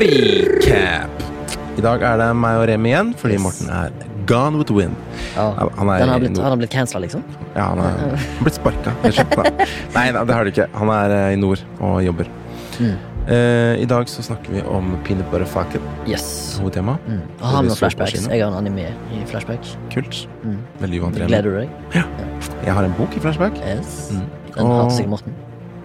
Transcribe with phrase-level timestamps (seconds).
[0.00, 1.10] Recap.
[1.76, 3.90] I dag er det meg og Remi igjen, fordi Morten er
[4.28, 4.94] gone with wind.
[5.34, 5.50] Ja.
[5.76, 7.22] Han er har blitt, han cancela, liksom?
[7.52, 8.94] Ja, han er han er blitt sparka.
[9.96, 10.68] Nei, det har du ikke.
[10.80, 12.30] Han er eh, i nord og jobber.
[12.78, 12.94] Mm.
[13.24, 16.56] Uh, I dag så snakker vi om peanut butter falcon, Yes.
[16.60, 16.96] hovedtema.
[17.04, 17.20] Mm.
[17.40, 18.26] Og har noen flashbacks?
[18.30, 19.60] Jeg har en anime i flashback.
[19.92, 20.24] Kult.
[20.44, 20.58] Mm.
[20.80, 21.20] Veldig uvant.
[21.20, 21.68] Gleder du deg?
[22.64, 23.60] Jeg har en bok i flashback.
[23.60, 24.06] Yes.
[24.12, 24.24] Mm.
[24.56, 25.40] Den Og- hørte sikkert Morten.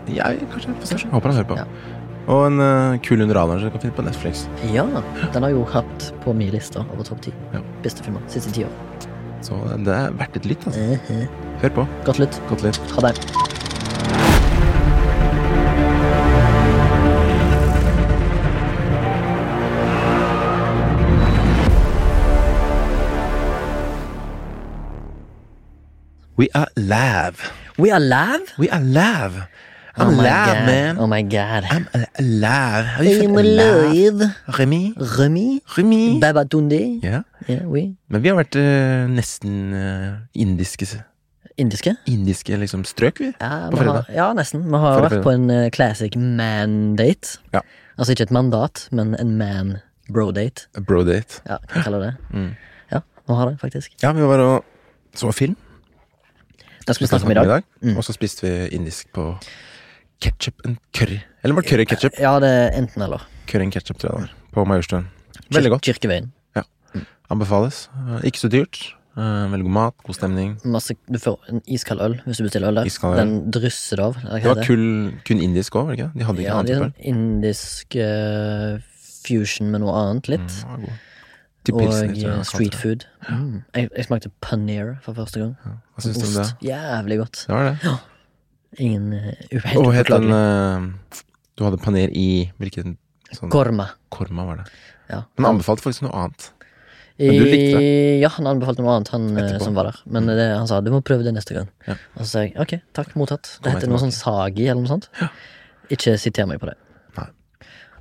[0.09, 0.73] Jeg, kanskje.
[0.79, 1.07] Få se.
[1.11, 1.57] Håper han hører på.
[1.59, 1.97] Ja.
[2.29, 4.43] Og en uh, kul underholder som du kan finne på Netflix.
[4.69, 4.85] Ja,
[5.33, 7.33] den har jo hatt på min liste over topp ti.
[7.55, 7.63] Ja.
[7.81, 9.05] Beste filmer siste ti år.
[9.41, 10.79] Så det er verdt et lytt, altså.
[10.79, 11.25] Uh -huh.
[11.61, 11.87] Hør på.
[12.05, 12.41] Godt lytt.
[12.49, 12.77] Godt lytt.
[12.93, 13.17] Ha det.
[26.37, 27.37] We are live.
[27.79, 28.53] We are live?
[28.59, 29.47] We are live.
[29.99, 30.65] I'm oh alive, god.
[30.65, 30.97] man.
[30.97, 31.63] Oh my god.
[31.67, 32.85] I'm alive.
[32.95, 34.31] Har you I'm alive?
[34.47, 34.93] Remi.
[34.95, 35.09] Remi?
[35.17, 35.61] Remy?
[35.77, 36.19] Remi?
[36.21, 36.99] Babatunde?
[37.03, 37.21] Ja.
[37.47, 37.97] Ja, oui.
[38.07, 40.87] Men vi har vært uh, nesten uh, indiske
[41.59, 41.97] Indiske?
[42.07, 43.33] Indiske liksom strøk, vi.
[43.41, 44.05] Ja, På fredag.
[44.07, 44.63] har, ja, nesten.
[44.63, 47.41] Vi har vært på en uh, classic man-date.
[47.51, 47.59] Ja.
[47.99, 50.69] Altså ikke et mandat, men en man-bro-date.
[50.79, 51.41] Bro-date.
[51.43, 52.13] Ja, hva kaller det?
[52.31, 52.53] Mm.
[52.95, 53.99] Ja, vi har det, faktisk.
[53.99, 54.63] Ja, vi var og
[55.11, 55.59] så film.
[56.87, 57.63] Det skal vi snakke om i dag.
[57.81, 57.97] Mm.
[57.97, 59.33] Og så spiste vi indisk på
[60.19, 61.19] ketchup and curry.
[61.43, 62.19] Eller var det curry ketchup?
[62.19, 63.23] Ja, det er enten eller.
[63.47, 64.37] Curry and ketchup, tror jeg det var.
[64.53, 65.07] På Majorstuen.
[65.53, 65.87] Veldig godt.
[65.87, 66.31] Kirkeveien.
[66.57, 66.63] Ja.
[67.31, 67.87] Anbefales.
[67.95, 68.81] Eh, Ikke så dyrt.
[69.17, 70.55] Eh, Veldig god mat, god stemning.
[70.65, 72.89] Masse, du får en iskald øl hvis du bestiller øl der.
[72.89, 73.19] Iskald øl.
[73.19, 74.19] Den drysser det av.
[74.23, 74.85] Det var kull,
[75.27, 76.11] kun, indisk òg, var det ikke?
[76.15, 78.79] De hadde ikke Ja, annet sånn indisk uh,
[79.25, 80.59] fusion med noe annet, litt.
[80.63, 80.87] Mm,
[81.69, 81.89] var
[82.39, 83.03] Og street food.
[83.27, 83.63] Mm.
[83.75, 85.57] Jeg, jeg smakte paneer for første gang.
[85.65, 86.47] Hva syns du om det?
[86.69, 87.43] Jævlig godt.
[87.45, 87.97] Det var det.
[88.77, 90.83] Ingen uh, Og het den eh,
[91.57, 92.97] Du hadde paner i hvilken
[93.33, 93.87] sånn Korma.
[94.13, 94.71] Korma, var det.
[95.09, 95.23] Ja.
[95.37, 96.47] Han anbefalte faktisk noe annet.
[97.19, 97.89] Men du likte det?
[98.21, 99.67] Ja, han anbefalte noe annet, han eh, Etterpå.
[99.67, 99.99] som var der.
[100.09, 101.67] Men det, han sa du må prøve det neste gang.
[101.85, 101.97] Ja.
[102.15, 103.51] Og så sa jeg ok, takk, mottatt.
[103.61, 105.09] Det heter noe sånn sagi eller noe sånt.
[105.93, 106.77] Ikke siter meg på det.
[107.19, 107.27] Nei.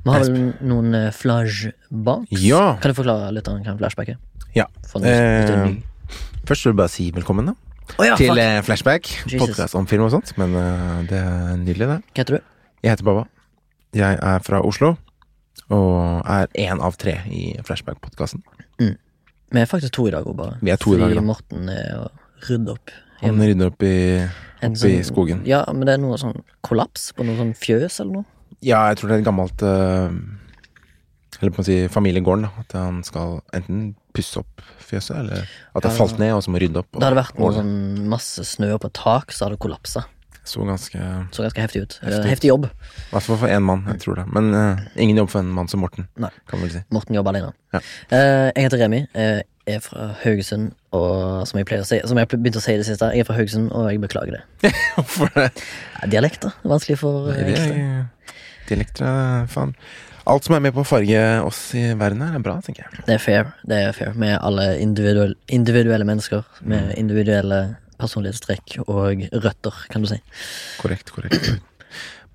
[0.04, 2.40] Vi har vel noen flashbacks?
[2.44, 2.64] Ja.
[2.80, 4.20] Kan du forklare litt om hva flashback er?
[4.56, 4.68] Ja.
[5.02, 5.76] Eh,
[6.48, 7.67] først vil jeg bare si velkommen, da.
[7.96, 8.42] Å ja, til fuck.
[8.42, 9.10] eh, Flashback.
[9.40, 10.34] Podkast om film og sånt.
[10.38, 11.98] Men uh, det er nydelig, det.
[12.12, 12.54] Hva heter du?
[12.84, 13.24] Jeg heter Baba.
[13.96, 14.94] Jeg er fra Oslo.
[15.74, 15.96] Og
[16.28, 18.44] er én av tre i Flashback-podkasten.
[18.78, 20.58] Vi er faktisk to i dag òg, bare.
[20.60, 21.24] Vi er to i dag, da.
[21.24, 21.70] Morten
[22.46, 22.92] rydder opp.
[23.22, 25.40] Han rydder opp i opp sånn, i skogen.
[25.48, 28.28] Ja, men det er noe sånn kollaps på noe sånn fjøs eller noe.
[28.62, 30.14] Ja, jeg tror det er et gammelt eh,
[31.38, 32.46] Eller på å si familiegården.
[32.48, 36.42] da At han skal enten pusse opp fjøset, eller at det har falt ned, og
[36.42, 36.88] så må rydde opp.
[36.94, 37.74] og Det hadde vært noe sånn
[38.10, 40.06] masse snø på et tak, så hadde det kollapsa.
[40.48, 40.98] Så ganske
[41.30, 41.98] Så ganske heftig ut.
[42.00, 42.24] Heftig.
[42.24, 42.70] Eh, Heftig jobb.
[43.10, 44.24] hvert fall for én mann, jeg tror det.
[44.32, 46.30] Men uh, ingen jobb for en mann som Morten, Nei.
[46.48, 46.80] kan vel si.
[46.90, 47.52] Morten jobber alene.
[47.74, 47.82] Ja.
[48.08, 49.02] Uh, jeg heter Remi.
[49.12, 52.78] Jeg er fra Haugesund, og som jeg si Som jeg har begynt å si i
[52.80, 54.72] det siste, jeg er fra Haugesund, og jeg beklager det.
[54.96, 55.50] Hvorfor det?
[56.08, 56.56] Dialekter.
[56.64, 57.74] Vanskelig for det enkelte.
[57.76, 58.06] er
[58.68, 59.74] dialekter er faen
[60.28, 63.04] Alt som er med på å farge oss i verden her, er bra, tenker jeg.
[63.06, 63.52] Det er fair.
[63.64, 64.12] Det er fair.
[64.26, 66.98] Er alle individuelle, individuelle mennesker med Mm.
[67.00, 67.60] individuelle
[67.98, 70.20] personlighetstrekk og røtter, kan du si.
[70.82, 71.48] Korrekt, korrekt.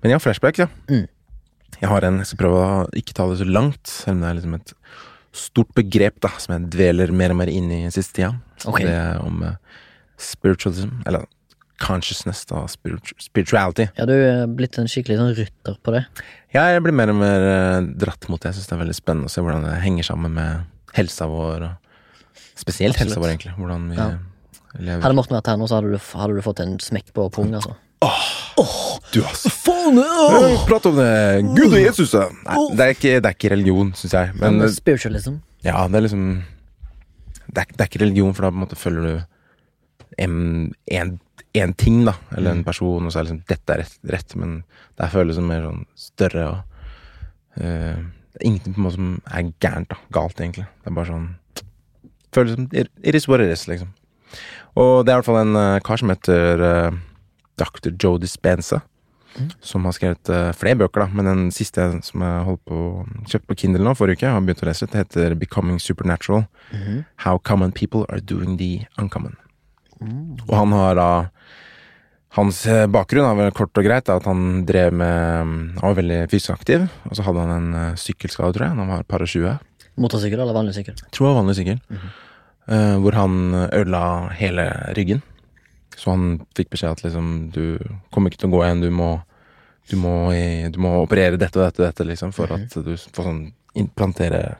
[0.02, 0.66] Men ja, flashback, ja.
[0.90, 1.06] Mm.
[1.80, 4.28] Jeg har en, jeg skal prøve å ikke ta det så langt, selv om det
[4.30, 4.74] er liksom et
[5.34, 8.32] stort begrep da, som jeg dveler mer og mer inn i siste tida.
[8.64, 8.84] Okay.
[8.86, 9.56] Det om eh,
[10.20, 11.24] spiritualism, eller
[11.82, 13.88] consciousness, da, spirituality.
[13.98, 16.04] Ja, du er blitt en skikkelig sånn rytter på det.
[16.54, 18.52] Ja, jeg blir mer og mer eh, dratt mot det.
[18.52, 21.64] Jeg syns det er veldig spennende å se hvordan det henger sammen med helsa vår,
[21.66, 23.56] og spesielt helsa vår, egentlig.
[23.58, 24.10] Hvordan vi Ja.
[24.78, 25.02] lever.
[25.02, 27.52] Hadde Morten vært her nå, så hadde du, hadde du fått en smekk på pung,
[27.58, 27.74] altså.
[29.14, 29.50] Du, altså.
[29.50, 29.98] Faen!
[29.98, 31.42] Øh, Prat om det!
[31.56, 32.12] Gud og Jesus!
[32.14, 34.32] Nei, det er ikke, det er ikke religion, syns jeg.
[34.38, 35.40] Men Men spiritualism.
[35.64, 36.24] ja, det er liksom
[37.48, 39.22] Det er, det er ikke religion, for da på en måte følger du
[40.18, 40.34] en,
[40.90, 41.18] en,
[41.54, 42.16] en ting, da.
[42.36, 44.56] Eller en person, og så er det liksom Dette er rett, rett men
[44.94, 46.56] det her føles som mer sånn større og
[47.60, 47.98] uh,
[48.34, 49.98] Det er ingenting på en måte som er gærent, da.
[50.14, 50.66] Galt, egentlig.
[50.82, 51.28] Det er bare sånn
[52.34, 53.92] Føles som it is what it is, liksom.
[54.74, 56.96] Og det er i hvert fall en uh, kar som heter uh,
[57.60, 57.92] Dr.
[57.94, 58.82] Joe Dispenza.
[59.62, 61.14] Som har skrevet uh, flere bøker, da.
[61.14, 62.80] Men den siste som jeg holdt på
[63.30, 66.48] kjøpte på Kindle nå forrige uke, har begynt å lese, det heter Becoming Supernatural.
[67.22, 69.38] How Common People Are Doing The Uncommon.
[70.48, 71.08] Og han har da
[72.34, 76.16] Hans eh, bakgrunn er vel kort og greit at han drev med Han var veldig
[76.32, 79.10] fysisk aktiv, og så hadde han en eh, sykkelskade, tror jeg, da han var et
[79.12, 79.52] par og tjue.
[80.02, 80.96] Motorsykkel eller vanlig sykkel?
[80.98, 81.78] Jeg tror det var vanlig sykkel.
[82.66, 83.36] Eh, hvor han
[83.68, 84.02] ødela
[84.34, 84.64] hele
[84.98, 85.22] ryggen.
[85.94, 87.78] Så han fikk beskjed at liksom Du
[88.10, 89.12] kommer ikke til å gå igjen, du må
[89.86, 90.32] du må,
[90.72, 92.62] du må operere dette og dette og dette, liksom, for Mhm.
[92.64, 94.56] at du får sånn implantere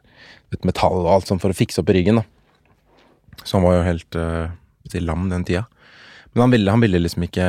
[0.52, 2.24] et metall og alt sånn for å fikse opp i ryggen, da.
[3.42, 4.48] Så han var jo helt uh,
[5.00, 5.66] lam den tida.
[6.34, 7.46] Men han ville, han ville liksom ikke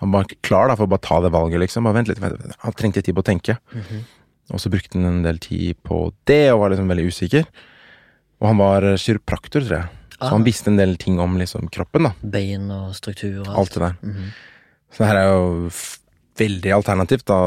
[0.00, 1.84] Han var ikke klar da for å bare ta det valget, liksom.
[1.84, 2.18] Bare vent litt.
[2.20, 2.54] vent.
[2.62, 3.58] Han trengte tid på å tenke.
[3.72, 4.04] Mhm.
[4.52, 7.44] Og så brukte han en del tid på det, og var liksom veldig usikker.
[8.40, 9.88] Og han var kiropraktor, tror jeg.
[10.14, 10.30] Så Ah.
[10.30, 12.12] han visste en del ting om liksom kroppen, da.
[12.22, 13.94] Bein og struktur og Alt alt det der.
[14.08, 14.32] Mhm.
[14.92, 15.70] Så det her er jo
[16.36, 17.38] veldig alternativt, da.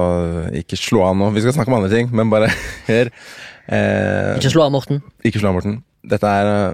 [0.51, 2.48] Ikke slå av nå, vi skal snakke om andre ting, men bare
[2.88, 3.09] hør.
[3.68, 5.01] Eh, Ikke slå av, Morten.
[5.25, 5.83] ikke slå av Morten.
[6.07, 6.74] Dette er eh,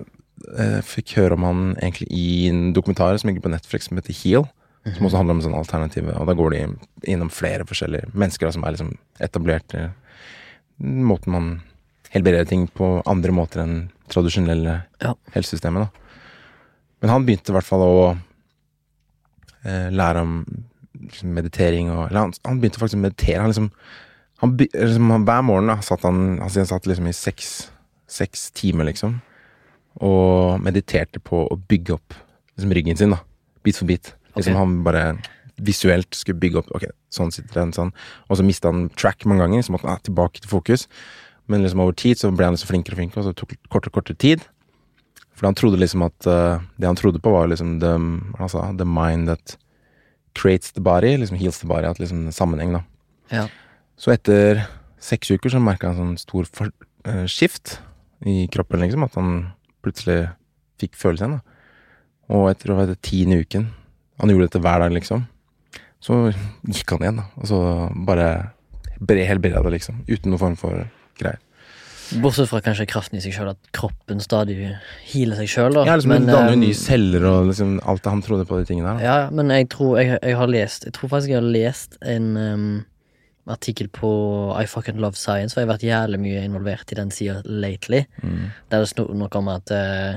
[0.84, 4.48] Fikk høre om han egentlig i en dokumentar som ligger på Netflix som heter Heal.
[4.98, 6.64] Som også handler om sånn alternativ Og da går de
[7.14, 8.90] innom flere forskjellige mennesker da, som er liksom
[9.24, 9.86] etablert i
[10.84, 11.48] måten man
[12.12, 13.78] helbreder ting på andre måter enn
[14.12, 15.14] tradisjonelle Ja.
[15.34, 15.88] helsesystemet.
[15.88, 15.90] da.
[17.02, 18.18] Men han begynte i hvert fall å
[19.64, 20.46] eh, lære om
[21.00, 23.40] liksom, meditering og Eller han, han begynte faktisk å meditere.
[23.42, 23.72] Han liksom,
[24.44, 27.70] han, liksom Hver morgen da, satt han Han han satt liksom i seks,
[28.08, 29.22] seks timer, liksom,
[30.02, 32.16] og mediterte på å bygge opp
[32.56, 33.22] liksom, ryggen sin, da.
[33.64, 34.14] Bit for bit.
[34.36, 34.58] Liksom.
[34.58, 35.06] Han bare
[35.62, 37.92] visuelt skulle bygge opp Ok, sånn sitter den, sånn.
[38.28, 40.88] Og så mista han track mange ganger, så måtte han ah, tilbake til fokus.
[41.52, 43.60] Men liksom over tid så ble han liksom flinkere og flinkere, og så tok det
[43.70, 44.46] kortere og kortere tid.
[45.34, 47.94] For han trodde liksom at uh, Det han trodde på, var liksom the,
[48.40, 49.58] altså, the mind that
[50.38, 51.90] creates the body, liksom heals the body.
[51.90, 52.84] At liksom sammenheng, da.
[53.34, 53.48] Ja.
[53.98, 54.66] Så etter
[55.04, 56.72] seks uker så merka han sånn stor for,
[57.10, 57.78] uh, skift
[58.26, 59.06] i kroppen, liksom.
[59.06, 59.34] At han
[59.84, 60.18] plutselig
[60.82, 61.60] fikk følelsen da.
[62.34, 63.66] Og etter å være tiende uken
[64.22, 65.26] Han gjorde dette hver dag, liksom.
[66.04, 66.20] Så
[66.70, 67.26] gikk han igjen, da.
[67.42, 67.60] Og så
[68.08, 68.28] bare
[69.00, 70.04] bre, helbreda det, liksom.
[70.08, 70.86] Uten noen form for
[71.20, 71.42] greier.
[72.22, 74.58] Bortsett fra kanskje kraften i seg sjøl, at kroppen stadig
[75.10, 75.80] healer seg sjøl.
[75.82, 78.60] Ja, liksom, Men, danner jo eh, nye celler og liksom alt det han trodde på
[78.60, 79.06] de tingene der.
[79.06, 82.28] Ja, men jeg tror jeg, jeg har lest Jeg tror faktisk jeg har lest en
[82.38, 82.68] um,
[83.52, 84.10] artikkel på
[84.56, 88.06] I Fucking Love Science, for jeg har vært jævlig mye involvert i den sida lately.
[88.24, 88.46] Mm.
[88.72, 90.16] Der det sto noe om at eh,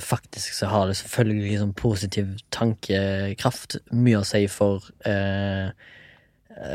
[0.00, 5.68] faktisk så har det selvfølgelig liksom positiv tankekraft mye å si for eh,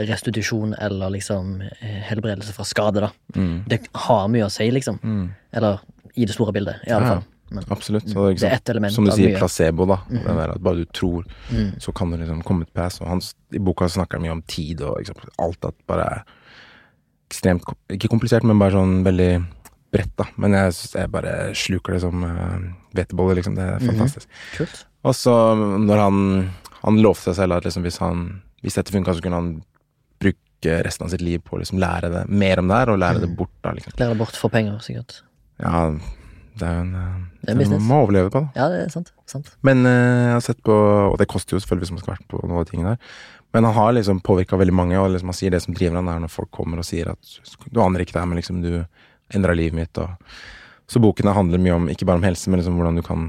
[0.07, 3.11] restitusjon eller liksom eh, helbredelse fra skade, da.
[3.35, 3.63] Mm.
[3.67, 5.01] Det har mye å si, liksom.
[5.01, 5.27] Mm.
[5.57, 5.81] Eller
[6.13, 7.27] i det store bildet, i alle Ja, fall.
[7.51, 8.05] Men Absolutt.
[8.07, 8.13] Mm.
[8.13, 8.53] Så, det er sant?
[8.61, 9.39] ett element Som du sier, mye.
[9.39, 9.97] placebo, da.
[10.09, 10.23] Mhm.
[10.23, 11.79] Det der at bare du tror, Mm.
[11.79, 13.01] så kan du liksom komme til pass.
[13.01, 13.21] Og han,
[13.53, 16.23] I boka snakker han mye om tid og liksom, alt at bare er
[17.29, 19.45] ekstremt Ikke komplisert, men bare sånn veldig
[19.91, 20.25] bredt, da.
[20.37, 22.59] Men jeg, jeg bare sluker det som uh,
[23.35, 23.55] liksom.
[23.55, 23.97] Det er Mhm.
[23.97, 24.27] fantastisk.
[24.57, 24.85] Kult.
[25.03, 25.33] Og så
[25.79, 26.49] når han
[26.83, 29.63] Han lovte seg selv at liksom hvis, han, hvis dette funka, så kunne han
[30.19, 32.97] bruke resten av sitt liv på å liksom lære det mer om det her, og
[32.99, 33.35] lære det Mhm.
[33.37, 33.93] bort, da, liksom.
[33.99, 35.21] Lære det bort for penger, sikkert.
[35.59, 35.91] Ja,
[36.61, 36.93] det er jo en
[37.41, 37.81] Det er business.
[37.81, 38.49] Man må overleve på det.
[38.61, 39.11] Ja, det er sant.
[39.29, 39.49] sant.
[39.65, 40.75] Men eh, jeg har sett på
[41.11, 43.11] Og det koster jo selvfølgelig hvis man skal være på noen av tingene der.
[43.51, 46.07] Men han har liksom påvirka veldig mange, og liksom han sier det som driver han,
[46.07, 47.33] er når folk kommer og sier at
[47.73, 48.85] du aner ikke det her, men liksom du
[49.35, 50.15] endra livet mitt, og
[50.87, 53.25] Så boken handler mye om, ikke bare om helse, men liksom hvordan du kan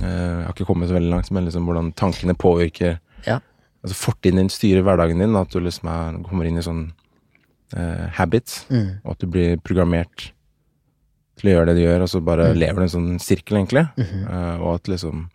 [0.00, 3.40] eh, Jeg har ikke kommet så veldig langt, men liksom hvordan tankene påvirker Ja.
[3.84, 6.92] Altså fortiden din styrer hverdagen din, at du liksom er, kommer inn i sånn
[7.76, 9.00] eh, habits, Mm.
[9.04, 10.30] og at du blir programmert
[11.36, 12.58] til å gjøre det du gjør, og så bare Mm.
[12.58, 13.88] lever du en sånn sirkel, egentlig.
[13.96, 14.26] Mhm.
[14.30, 15.28] Eh, og at liksom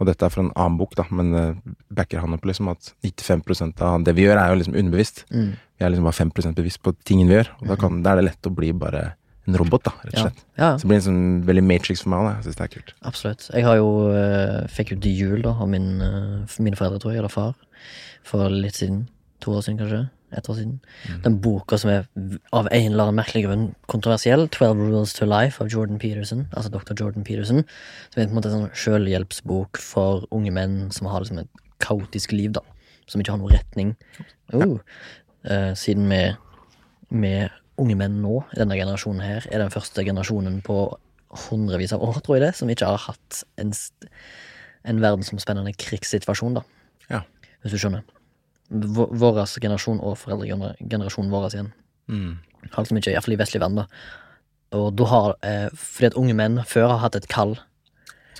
[0.00, 2.92] Og dette er fra en annen bok, da, men det backer han opp liksom at
[3.02, 5.24] 95% av det vi gjør, er jo liksom underbevisst.
[5.34, 5.56] Mm.
[5.76, 7.48] Vi er liksom bare 5% bevisst på tingene vi gjør.
[7.62, 9.14] Og da, kan, da er det lett å bli bare
[9.48, 10.44] en robot, da, rett og slett.
[10.56, 12.20] ja, Så det blir en sånn veldig Matrix for meg.
[12.28, 12.34] Da.
[12.36, 12.92] Jeg syns det er kult.
[13.02, 13.50] absolutt.
[13.52, 17.10] Jeg har jo eh, fikk jo til jul da, av min, eh, mine foreldre, tror
[17.10, 17.54] jeg, eller far,
[18.22, 19.08] for litt siden.
[19.40, 20.10] To år siden, kanskje.
[20.36, 20.80] Ett år siden.
[21.08, 21.20] Mm.
[21.24, 22.08] Den boka som er
[22.52, 26.70] av en eller annen merkelig grunn kontroversiell, 'Twelve Rules to Life' av Jordan Peterson, altså
[26.70, 26.92] dr.
[26.92, 27.64] Jordan Peterson,
[28.10, 31.64] som er på en måte en sånn selvhjelpsbok for unge menn som har liksom et
[31.80, 32.60] kaotisk liv, da.
[33.06, 33.96] Som ikke har noen retning.
[34.52, 34.78] Oh.
[35.48, 36.22] Uh, siden vi,
[37.08, 40.98] vi unge menn nå, i denne generasjonen her, er den første generasjonen på
[41.48, 43.72] hundrevis av år, tror jeg det, som ikke har hatt en,
[44.84, 46.64] en verdensomspennende krigssituasjon, da.
[47.08, 47.24] Ja.
[47.62, 48.17] Hvis du skjønner.
[48.70, 51.72] Vår generasjon og foreldregenerasjonen vår igjen
[52.08, 52.38] Mm.
[52.72, 53.86] har liksom ikke, iallfall i vestlig verden, da.
[54.72, 57.58] Og da har eh, Fordi at unge menn før har hatt et kall.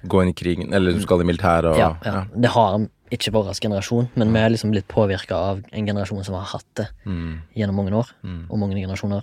[0.06, 2.12] Gå inn i krigen, eller du skal i militæret og Ja, ja.
[2.14, 2.24] ja.
[2.34, 2.78] Det har
[3.10, 6.64] ikke vår generasjon, men vi er liksom blitt påvirka av en generasjon som har hatt
[6.76, 7.40] det Mm.
[7.56, 8.46] gjennom mange år, Mm.
[8.50, 9.22] og mange generasjoner.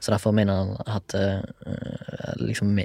[0.00, 1.42] Så derfor mener han at eh,
[2.38, 2.78] liksom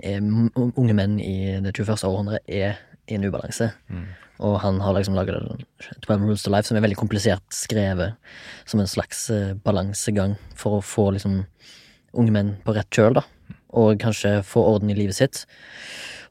[0.77, 2.03] unge menn i det 21.
[2.03, 3.69] århundret er i en ubalanse.
[3.89, 4.05] Mm.
[4.45, 5.63] Og han har liksom laget
[6.03, 8.17] 12 Rules to Life, som er veldig komplisert skrevet
[8.67, 11.43] som en slags eh, balansegang for å få liksom
[12.15, 13.23] unge menn på rett kjøl, da.
[13.75, 15.45] Og kanskje få orden i livet sitt.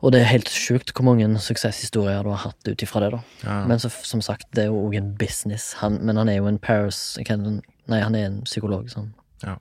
[0.04, 3.21] Og det er helt sjukt hvor mange suksesshistorier du har hatt ut ifra det, da.
[3.45, 3.59] Ja.
[3.69, 5.73] Men så, som sagt, det er jo òg en business.
[5.81, 9.11] Han, men han er jo en Paris Nei, han er en psykolog, sånn.
[9.45, 9.59] Ja.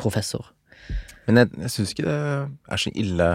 [0.00, 0.52] Professor.
[1.26, 2.20] Men jeg, jeg syns ikke det
[2.72, 3.28] er så ille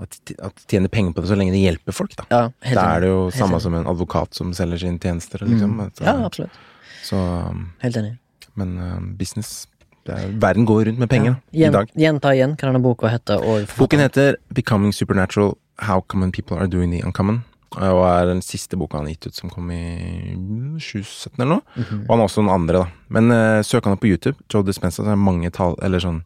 [0.00, 0.36] at de
[0.70, 2.24] tjener penger på det så lenge det hjelper folk, da.
[2.30, 2.40] Ja,
[2.74, 3.62] Da er det jo Helt samme enig.
[3.62, 5.76] som en advokat som selger sine tjenester, liksom.
[5.78, 5.92] Mm.
[6.00, 6.56] Ja, absolutt.
[7.04, 8.16] Så um, Helt enig.
[8.54, 9.66] Men uh, business
[10.08, 11.68] er, Verden går rundt med penger ja.
[11.68, 11.90] i dag.
[11.94, 13.42] Gjenta igjen hva denne boka heter.
[13.78, 17.42] Boken heter 'Becoming Supernatural How Common People Are Doing the Uncommon'.
[17.72, 20.34] Og er den siste boka han har gitt ut, som kom i
[20.76, 21.62] 2017 eller noe.
[21.76, 22.02] Mhm.
[22.02, 22.86] Og han har også den andre, da.
[23.08, 24.36] Men uh, søk han opp på YouTube.
[24.52, 25.02] Joe Dispenza.
[25.02, 26.24] Så er det mange tall Eller sånn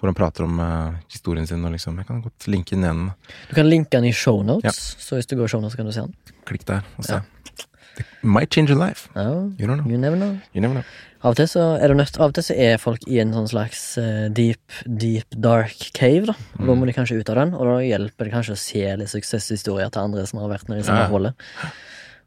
[0.00, 3.02] hvor han prater om uh, historien sin og liksom Jeg kan godt linke den igjen.
[3.50, 6.06] Du kan linke den i shownotes, så hvis du går i shownotes, kan du se
[6.06, 6.14] den.
[6.48, 7.20] Klikk der og se.
[7.20, 7.66] Ja.
[8.00, 9.10] It might change your life.
[9.14, 9.28] Ja,
[9.60, 9.86] You don't know.
[9.90, 10.38] you never know.
[10.54, 10.84] You never know.
[11.20, 13.34] Av og til så er det nødt Av og til så er folk i en
[13.36, 16.36] sånn slags eh, deep, deep dark cave, da.
[16.56, 18.86] Og da må de kanskje ut av den, og da hjelper det kanskje å se
[19.02, 21.72] litt suksesshistorier til andre som har vært nede i samme Ja, ja.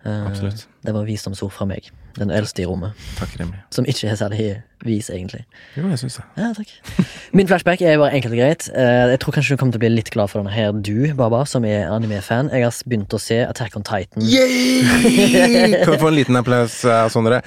[0.06, 0.68] Absolutt.
[0.84, 1.86] Det var visdomsord fra meg.
[2.18, 2.92] Den eldste i rommet.
[3.18, 3.30] Takk,
[3.72, 4.48] Som ikke er særlig
[4.86, 5.46] vis, egentlig.
[5.78, 6.26] Jo, jeg syns det.
[6.38, 6.74] Ja, takk.
[7.40, 8.68] Min flashback er bare enkelt og greit.
[8.76, 11.14] Eh, Jeg tror kanskje du kommer til å bli litt glad for denne her, du,
[11.18, 12.52] Baba, som er anime-fan.
[12.54, 14.22] Jeg har begynt å se Attack on Titan.
[14.28, 15.80] Yeah!
[15.86, 17.42] Kan vi få en liten applaus av Sondre?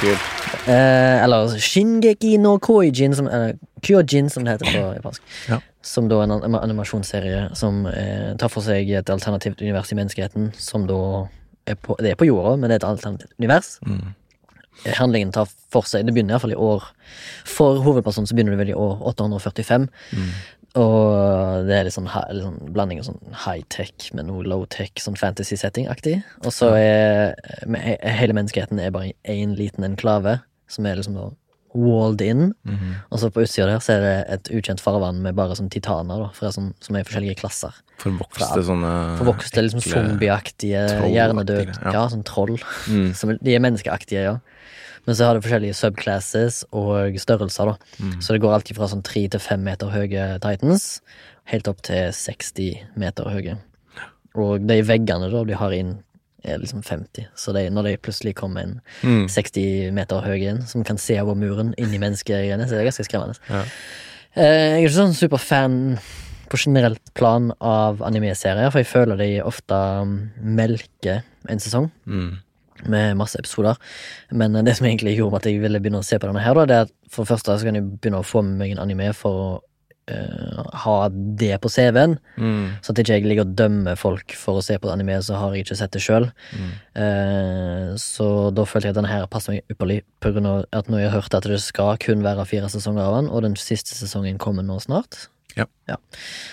[0.00, 0.32] Kult.
[0.68, 5.22] Eh, eller Shingeki no Koijin, som, eller Kyojin, som det heter på japansk.
[5.48, 5.58] Ja.
[5.86, 10.50] Som da er en animasjonsserie som eh, tar for seg et alternativt univers i menneskeheten.
[10.58, 11.00] Som da
[11.70, 13.76] er på, Det er på jorda, men det er et alternativt univers.
[13.86, 14.14] Mm.
[14.98, 16.82] Handlingen tar for seg Det begynner iallfall i år
[17.48, 19.86] For hovedpersonen så begynner det vel i år 845.
[20.12, 20.34] Mm.
[20.76, 25.16] Og det er litt sånn, litt sånn blanding av sånn high-tech med noe low-tech, sånn
[25.16, 26.18] fantasy-setting-aktig.
[26.44, 27.32] Og så er
[28.18, 31.30] hele menneskeheten er bare én liten enklave, som er liksom da
[31.76, 32.50] walled in.
[32.66, 32.94] Mhm.
[33.10, 36.24] Og så på utsida der så er det et ukjent farvann med bare sånn titaner,
[36.24, 37.76] da, fra sånn, som er i forskjellige klasser.
[38.02, 41.92] Forvokste sånne Forvokste liksom zombieaktige, hjernedøde hjernedød ja.
[41.94, 42.56] Ja, sånn troll.
[42.90, 43.12] Mm.
[43.16, 44.36] Som, de er menneskeaktige, ja.
[45.06, 47.94] Men så har det forskjellige subclasses og størrelser, da.
[48.02, 48.18] Mm.
[48.20, 50.88] Så det går alltid fra sånn tre til fem meter høye Titans,
[51.52, 53.56] helt opp til 60 meter høye.
[54.36, 55.94] Og de veggene da de har inn,
[56.46, 57.26] er liksom 50.
[57.36, 59.26] Så de, når de plutselig kommer en Mm.
[59.28, 62.92] 60 meter høy en, som kan se over muren inn i menneskegreiene, så er det
[62.92, 63.36] ganske skremmende.
[63.50, 63.62] Ja.
[64.36, 65.98] Eh, Jeg er ikke sånn superfan
[66.48, 72.38] på generelt plan av anime-serier, for jeg føler de ofte um, melker en sesong Mm.
[72.86, 73.76] med masse episoder.
[74.30, 76.54] Men eh, det som egentlig gjorde at jeg ville begynne å se på denne her,
[76.54, 78.70] da, det er at for det første så kan jeg begynne å få med meg
[78.76, 79.60] en anime for å
[80.12, 82.16] eh, ha det på CV-en.
[82.36, 82.64] Mm.
[82.82, 85.54] Så at ikke jeg ligger og dømmer folk for å se på anime, så har
[85.54, 86.30] jeg ikke sett det sjøl.
[86.56, 86.72] Mm.
[88.00, 90.98] så da følte jeg at denne her passer meg ypperlig, på grunn av at nå
[90.98, 93.96] har jeg hørt at det skal kun være fire sesonger av den, og den siste
[93.98, 95.26] sesongen kommer nå snart.
[95.56, 95.96] Ja.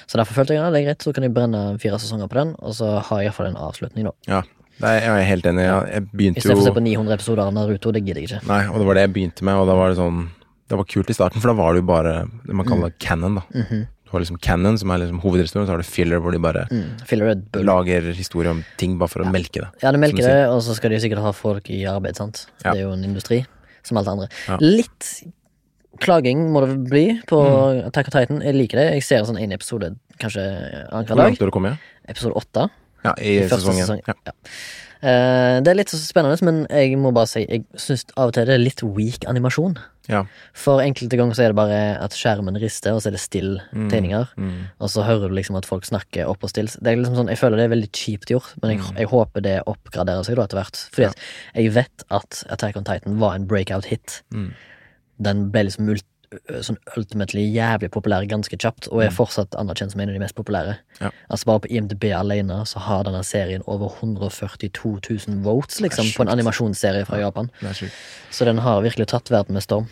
[0.08, 2.40] Så derfor følte jeg at det er greit, så kan jeg brenne fire sesonger på
[2.40, 4.14] den, og så har jeg iallfall en avslutning, da.
[4.30, 4.44] Ja.
[4.82, 5.66] Nei, jeg er helt enig.
[5.68, 8.30] Jeg, jeg begynte jo Istedenfor å se på 900 episoder av Naruto, det gidder jeg
[8.32, 8.46] ikke.
[8.50, 10.24] Nei, og det var det jeg begynte med, og da var det sånn
[10.70, 12.14] Det var kult i starten, for da var det jo bare
[12.48, 13.44] det man kaller canon, da.
[13.54, 13.88] Mhm.
[14.06, 16.68] Du har liksom canon, som er liksom hovedhistorien, så har du filler, hvor de bare
[16.70, 17.66] Mm.
[17.66, 19.70] Lager historie om ting bare for å melke det.
[19.82, 22.46] Ja, de melker det, og så skal de sikkert ha folk i arbeid, sant.
[22.64, 22.74] Ja.
[22.74, 23.46] Det er jo en industri,
[23.82, 24.28] som alt andre.
[24.48, 24.58] Ja.
[24.62, 25.24] Litt
[26.00, 27.88] klaging må det bli på Mm.
[27.88, 28.42] Attack of Titan.
[28.42, 28.94] Jeg liker det.
[28.94, 30.44] Jeg ser sånn en episode kanskje
[30.92, 31.80] annenhver Hvor langt?
[32.08, 32.70] Episode åtte.
[33.04, 33.86] Ja, i, I sesongen.
[33.86, 34.02] sesong.
[34.08, 34.14] Ja.
[34.26, 34.32] Ja.
[35.04, 38.34] Uh, det er litt så spennende, men jeg må bare si jeg syns av og
[38.34, 39.76] til det er litt weak animasjon.
[40.10, 40.26] Ja.
[40.54, 43.62] For enkelte ganger så er det bare at skjermen rister, og så er det still
[43.72, 43.90] Mm.
[43.90, 44.28] tegninger.
[44.38, 44.68] Mm.
[44.82, 46.68] Og så hører du liksom at folk snakker opp og still.
[46.68, 48.98] Det er liksom sånn, jeg føler det er veldig kjipt gjort, men jeg, Mm.
[48.98, 50.90] jeg håper det oppgraderer seg da etter hvert.
[50.92, 51.16] Fordi at
[51.56, 54.22] jeg vet at Attack on Titan var en breakout hit.
[54.34, 54.54] Mm.
[55.22, 55.88] Den ble liksom
[56.66, 59.16] sånn ultimately jævlig populær ganske kjapt, og er Mm.
[59.16, 60.78] fortsatt anerkjent som en av de mest populære.
[61.02, 61.10] Ja.
[61.30, 66.22] Altså Bare på IMDb alene så har denne serien over 142 000 votes, liksom, på
[66.22, 67.50] en animasjonsserie fra Japan.
[68.32, 69.88] Så den har virkelig tatt verden med storm.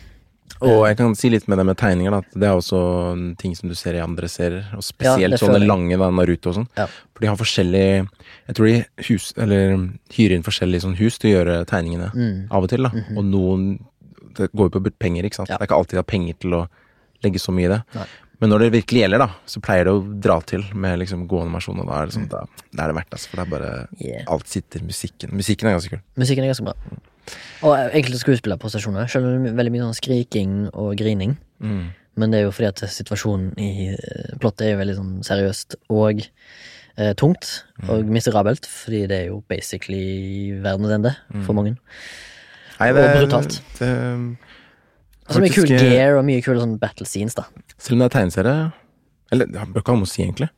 [0.60, 2.20] Og jeg kan si litt med det med tegninger, da.
[2.38, 4.66] Det er også ting som du ser i andre serier.
[4.76, 6.68] Og spesielt ja, sånne lange, da, Naruto og sånn.
[6.76, 6.86] Ja.
[6.86, 8.08] For de har forskjellig
[8.48, 9.76] Jeg tror de hus, eller,
[10.12, 12.50] hyrer inn forskjellige sånn hus til å gjøre tegningene Mm.
[12.50, 12.82] av og til.
[12.82, 13.80] da Og noen
[14.38, 15.52] Det går jo på penger, ikke sant.
[15.52, 15.58] Ja.
[15.58, 16.66] Det er ikke alltid de har penger til å
[17.22, 17.80] legge så mye i det.
[17.96, 18.08] Nei.
[18.42, 21.44] Men når det virkelig gjelder, da, så pleier det å dra til med liksom god
[21.44, 22.40] animasjon, og da er det sånn, da,
[22.72, 23.18] da er det verdt det.
[23.18, 23.72] Altså, for det er bare
[24.02, 24.24] Yeah.
[24.34, 24.82] Alt sitter.
[24.82, 26.00] Musikken Musikken er ganske kul.
[26.18, 26.98] Musikken er ganske bra.
[27.62, 29.06] Og enkelte skuespillerprestasjoner.
[29.12, 31.36] Selv om det er veldig mye sånn skriking og grining.
[31.62, 31.92] Mm.
[32.18, 35.78] Men det er jo fordi at situasjonen i eh, plottet er jo veldig sånn seriøst
[35.94, 37.52] og eh, tungt.
[37.86, 41.14] Og miserabelt, fordi det er jo basically verdens ende
[41.46, 41.76] for mange.
[42.82, 43.60] Nei, Og brutalt.
[43.78, 43.92] Det,
[45.22, 47.46] Altså mye kul eh, gear og mye kule sånn battle scenes, da.
[47.78, 48.56] Selv om det er tegneserie,
[49.32, 50.50] Eller det bør ikke ha noe å si, egentlig.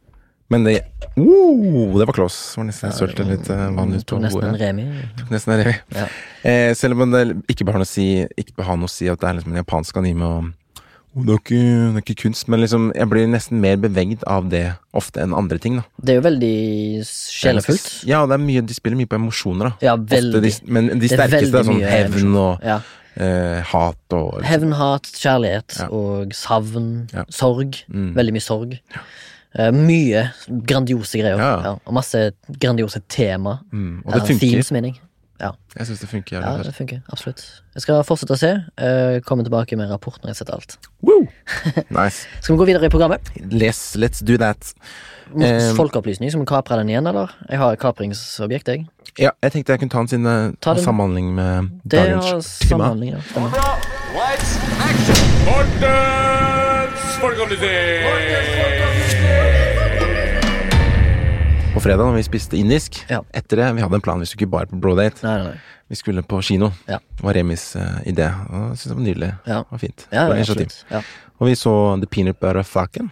[0.52, 0.74] Men det
[1.16, 2.40] oh, Det var close.
[2.52, 4.26] Det var nesten jeg sølte litt uh, vann ut på bordet.
[4.26, 4.58] nesten en.
[4.60, 5.06] Remi.
[5.20, 5.76] Tok nesten en remi.
[5.94, 6.08] Ja.
[6.50, 8.08] Eh, selv om det ikke bør ha noe å si
[8.40, 10.50] Ikke bør ha noe å si at det er liksom en japansk anime og
[11.14, 11.58] det, er ikke,
[11.94, 15.34] det er ikke kunst, men liksom jeg blir nesten mer bevegd av det ofte enn
[15.36, 15.76] andre ting.
[15.76, 16.54] da Det er jo veldig
[17.06, 18.04] sjelefullt.
[18.08, 19.86] Ja, det mye, de spiller mye på emosjoner, da.
[19.88, 20.42] Ja, veldig.
[20.42, 22.80] de, men de Det er sterkeste er sånn hevn og Ja.
[23.16, 25.86] eh, hat og Hevn, hat, kjærlighet Ja.
[25.88, 27.08] og savn.
[27.12, 27.24] Ja.
[27.30, 27.84] Sorg.
[27.88, 28.14] Mm.
[28.14, 28.78] Veldig mye sorg.
[29.56, 30.30] Eh, mye
[30.66, 31.78] grandiose greier.
[31.86, 33.60] Og masse grandiose tema.
[33.72, 34.98] mm, Og det Eller funker.
[35.40, 35.86] Mener jeg.
[35.86, 37.00] Syns det funker Ja, jævlig det funker.
[37.12, 37.42] Absolutt.
[37.74, 38.50] Jeg skal fortsette å se.
[38.78, 40.76] Uh, komme tilbake med rapport når jeg har sett alt.
[41.02, 41.26] Woo!
[41.90, 42.26] Nice.
[42.40, 43.20] Skal vi gå videre i programmet?
[43.50, 44.72] Yes, let's do that.
[45.34, 45.42] Um,
[45.76, 47.32] Folkeopplysning, som kaprer den igjen, eller?
[47.50, 48.86] Jeg har et kapringsobjekt, jeg.
[49.18, 50.84] Ja, jeg tenkte jeg kunne ta den siden det Ta har den.
[50.84, 52.70] samhandling med Det dagens tema.
[52.70, 53.20] samhandling, ja.
[53.30, 53.50] Stemmer.
[54.14, 54.56] Lights,
[54.88, 55.20] action!
[55.48, 58.83] Mortens folkeopplysning!
[61.84, 63.20] Fredag når vi spiste indisk, Ja.
[63.34, 65.22] etter det Vi hadde en plan, vi skulle ikke bare på Brodate.
[65.22, 65.60] Nei, nei, nei.
[65.90, 66.72] Vi skulle på kino.
[66.88, 66.98] Ja.
[67.16, 68.30] Det var Remis uh, idé.
[68.48, 69.30] Og jeg synes det var nydelig.
[69.46, 69.58] Ja.
[69.60, 70.06] Det var fint.
[70.10, 71.02] Ja, det var Ja.
[71.40, 73.10] Og vi så The Peanut Butter Falcon.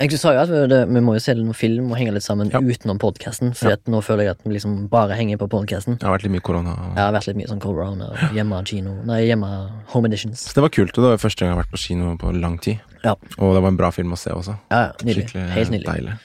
[0.00, 2.24] Jeg sa jo at vi, det, vi må jo se noen film og henge litt
[2.24, 2.58] sammen Ja.
[2.58, 5.98] utenom podkasten, for nå føler jeg at vi liksom bare henger på podkasten.
[5.98, 6.70] Det har vært litt mye korona.
[6.70, 10.40] og- Ja, vært litt mye sånn corona hjemme kino Nei, hjemme home editions.
[10.48, 12.40] Så det var kult, og det var første gang jeg har vært på kino på
[12.40, 12.80] lang tid.
[13.04, 13.14] Ja.
[13.38, 14.58] Og det var en bra film å se også.
[14.70, 15.28] Ja, ja, nydelig.
[15.30, 15.86] Skikkelig Helt nydelig.
[15.86, 16.18] deilig.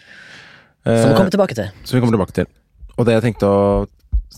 [0.83, 1.71] Som vi Eh, kommer tilbake til.
[1.83, 2.48] Som vi kommer tilbake til.
[2.98, 3.88] Og det jeg tenkte å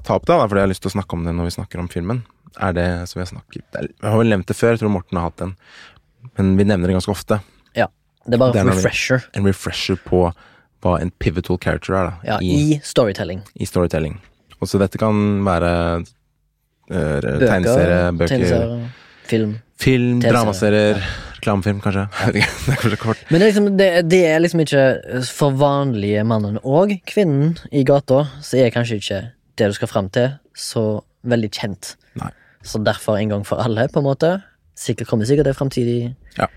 [0.06, 1.80] ta opp da, fordi jeg har lyst til å snakke om det når vi snakker
[1.80, 2.24] om filmen,
[2.60, 5.18] er det som vi har snakket Jeg har vel nevnt det før, jeg tror Morten
[5.18, 5.54] har hatt den,
[6.38, 7.40] men vi nevner det ganske ofte.
[7.78, 7.88] Ja.
[8.26, 10.26] Det er bare Det er refresher En refresher på
[10.82, 13.44] hva en pivotal character er da, ja, i, i storytelling.
[13.56, 14.20] i storytelling.
[14.60, 15.14] Og så dette kan
[15.46, 15.72] være
[16.02, 18.90] uh, Bøker, bøker,
[19.30, 19.60] film.
[19.78, 20.98] film, dramaserier.
[20.98, 21.31] Ja.
[21.42, 22.06] Reklamefilm, kanskje.
[22.36, 23.24] Det er kanskje kort.
[23.30, 24.86] Men det er, liksom, det, det er liksom ikke
[25.28, 29.22] for vanlige mannen og kvinnen i gata, så er kanskje ikke
[29.60, 31.96] det du skal fram til, så veldig kjent.
[32.20, 32.32] Nei.
[32.66, 34.36] Så derfor en gang for alle, på en måte.
[34.78, 36.14] Sikkert kommer sikkert det fremtidig.
[36.38, 36.48] Ja.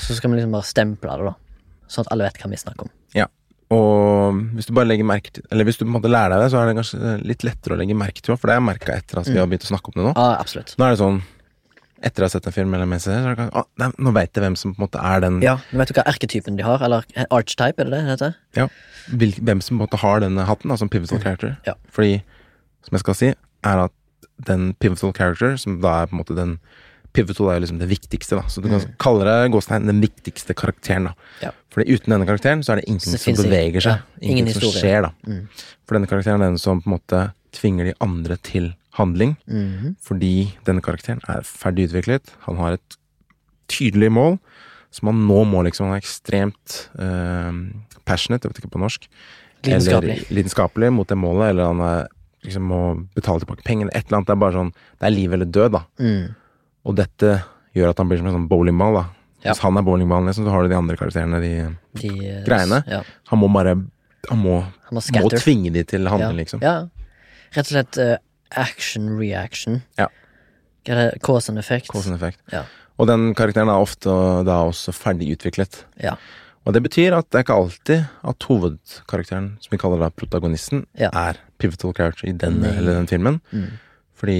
[0.00, 1.80] Så skal vi liksom bare stemple det, da.
[1.90, 2.92] Sånn at alle vet hva vi snakker om.
[3.16, 3.28] Ja.
[3.74, 6.42] Og hvis du bare legger merke til Eller hvis du på en måte lærer deg
[6.44, 8.66] det, så er det kanskje litt lettere å legge merke til, for det har jeg
[8.68, 10.12] merka etter at vi har begynt å snakke om det nå.
[10.12, 10.74] Ja, absolutt.
[10.78, 11.22] Nå er det sånn
[12.04, 13.68] Etter å ha sett en film eller mens jeg ser, så er det kanskje, ah,
[13.80, 15.98] nei, Nå veit jeg hvem som på en måte er den Ja, men Vet du
[15.98, 16.84] hva erketypen de har?
[16.84, 18.38] Eller archetype, er det det det heter?
[18.60, 18.68] ja,
[19.08, 21.56] Hvem som på en måte har denne hatten, da, som pivotal character.
[21.68, 21.74] Ja.
[21.92, 22.18] Fordi,
[22.84, 23.30] som jeg skal si,
[23.64, 26.58] er at den pivotal character, som da er på en måte den
[27.14, 28.48] Pivotal er jo liksom det viktigste, da.
[28.50, 31.12] Så du kan kalle det gåstein den viktigste karakteren, da.
[31.14, 31.44] Mm.
[31.44, 31.50] Ja.
[31.70, 34.00] Fordi uten denne karakteren så er det ingenting som beveger seg.
[34.00, 35.12] ja, ingen ingenting som skjer, da.
[35.30, 35.44] Mm.
[35.86, 37.20] For denne karakteren er den som på en måte
[37.54, 39.36] tvinger de andre til handling.
[39.50, 39.96] Mhm.
[40.02, 40.34] Fordi
[40.66, 42.34] denne karakteren er ferdig utviklet.
[42.48, 42.98] Han har et
[43.70, 44.38] tydelig mål
[44.94, 47.50] som han nå må liksom Han er ekstremt uh,
[48.06, 49.08] passionate, jeg vet ikke på norsk.
[49.64, 50.18] Lidenskapelig.
[50.18, 52.06] Eller lidenskapelig mot det målet, eller han er,
[52.44, 52.80] liksom må
[53.16, 53.90] betale tilbake pengene.
[53.94, 54.28] Et eller annet.
[54.28, 55.82] Det er bare sånn Det er liv eller død, da.
[55.98, 56.34] Mm.
[56.84, 57.32] Og dette
[57.74, 59.04] gjør at han blir som en sånn bowlingball, da.
[59.44, 59.52] Ja.
[59.52, 61.54] Hvis han er bowlingballen, liksom, så har du de andre karakterene, de
[62.00, 62.80] De, eh, Greiene.
[62.88, 63.02] Ja.
[63.32, 63.74] Han må bare
[64.30, 66.10] Han må, Han må må tvinge de til ja.
[66.14, 66.62] handling, liksom.
[66.62, 66.86] Ja.
[67.52, 68.16] Rett og slett eh,
[68.56, 69.82] action reaction.
[69.98, 70.08] Ja.
[70.84, 71.22] Hva er det?
[71.24, 71.88] Cause and effect.
[71.92, 72.40] Cause and effect.
[72.52, 72.64] Ja.
[73.00, 74.12] Og den karakteren er ofte
[74.46, 75.82] da også ferdig utviklet.
[76.02, 76.14] Ja.
[76.64, 80.86] Og det betyr at det er ikke alltid at hovedkarakteren, som vi kaller da protagonisten,
[80.96, 81.10] Ja.
[81.12, 82.70] er pivotal character i den Nei.
[82.78, 83.40] eller den filmen.
[83.52, 83.72] Mm.
[84.16, 84.38] Fordi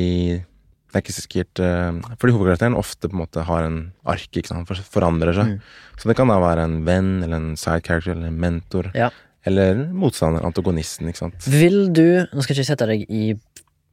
[0.95, 4.49] det er ikke sikkert eh, Fordi hovedkarakteren ofte på en måte har en ark, ikke
[4.53, 5.57] sant, for, forandrer seg.
[5.57, 5.61] Mm.
[5.99, 8.91] Så det kan da være en venn eller en side character eller en mentor.
[8.95, 9.11] Ja.
[9.45, 11.45] Eller motstander, antagonisten, ikke sant.
[11.51, 13.35] Vil du Nå skal jeg ikke sette deg i,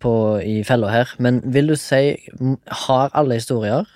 [0.02, 0.12] på,
[0.44, 2.18] i fella her, men vil du si
[2.86, 3.88] Har alle historier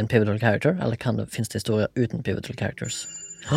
[0.00, 3.02] en pivotal character, eller kan det, finnes det historier uten pivotal characters?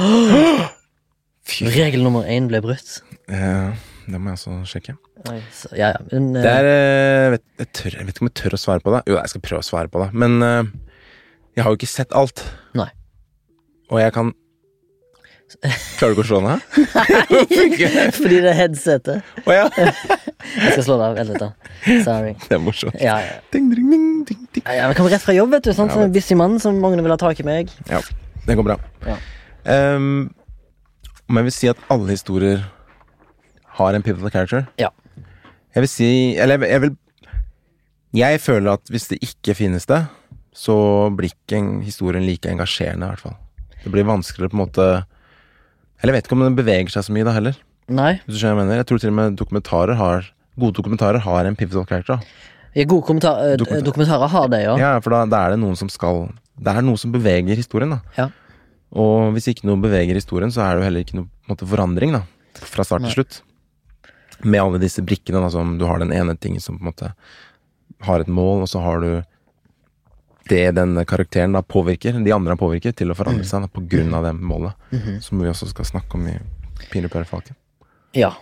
[1.46, 3.00] Fy Regel nummer én ble brutt.
[3.30, 3.72] eh,
[4.06, 4.96] Det må jeg også sjekke.
[5.26, 8.26] Nei, så, ja, ja, men eh, Det er eh, vet, jeg, tør, jeg vet ikke
[8.26, 9.02] om jeg tør å svare på det.
[9.10, 10.10] Jo, jeg skal prøve å svare på det.
[10.26, 10.72] Men eh,
[11.58, 12.44] jeg har jo ikke sett alt.
[12.78, 12.90] Nei.
[13.94, 14.34] Og jeg kan
[16.00, 16.62] Klarer du ikke å slå den her?
[18.18, 19.36] Fordi det er headsetet.
[19.46, 19.68] Oh, ja!
[19.76, 21.18] Jeg skal slå det av.
[21.20, 21.50] Vent litt, da.
[22.06, 22.34] Sorry.
[22.42, 22.98] Det er morsomt.
[23.02, 23.38] Ja, ja.
[23.54, 24.64] Ding, ding, ding, ding, ding.
[24.66, 25.72] Ja, jeg kommer rett fra jobb, vet du.
[25.76, 27.72] Sånn, Ja, en busy mann som mange vil ha tak i meg.
[27.90, 28.02] Ja,
[28.46, 28.76] det går bra.
[29.06, 29.18] Ja.
[29.66, 30.28] Um,
[31.26, 32.62] om jeg vil si at alle historier
[33.80, 34.68] har en pivotal character?
[34.82, 34.92] Ja.
[35.76, 36.94] Jeg vil si Eller jeg, jeg vil
[38.16, 40.06] Jeg føler at hvis det ikke finnes det,
[40.56, 40.76] så
[41.12, 43.36] blir ikke historien like engasjerende, i hvert fall.
[43.84, 44.86] Det blir vanskeligere på en måte
[46.02, 47.56] Eller jeg vet ikke om den beveger seg så mye, da heller.
[47.88, 48.12] Nei.
[48.26, 48.80] Hvis du skjønner hva jeg mener.
[48.82, 52.16] Jeg tror til og med dokumentarer har Gode dokumentarer har en pivotal character.
[52.16, 52.72] Da.
[52.76, 54.76] Ja, gode kommentar eh, Dokumentar- dokumentarer har det, ja.
[54.80, 57.92] Ja, for da, da er det noen som skal Det er noe som beveger historien,
[57.92, 58.00] da.
[58.16, 58.30] Ja.
[58.96, 62.16] Og hvis ikke noe beveger historien, så er det jo heller ikke noe måte, forandring,
[62.16, 62.22] da.
[62.64, 63.12] Fra start Nei.
[63.12, 63.42] til slutt.
[64.48, 67.12] Med alle disse brikkene, da, som du har den ene tingen som på en måte
[68.08, 69.10] har et mål, og så har du
[70.50, 73.86] det den karakteren da påvirker, de andre han påvirker, til å forandre seg da, på
[73.90, 74.74] grunn av det målet.
[75.26, 76.36] Som vi også skal snakke om i
[77.26, 77.56] Falcon.
[78.16, 78.34] Ja.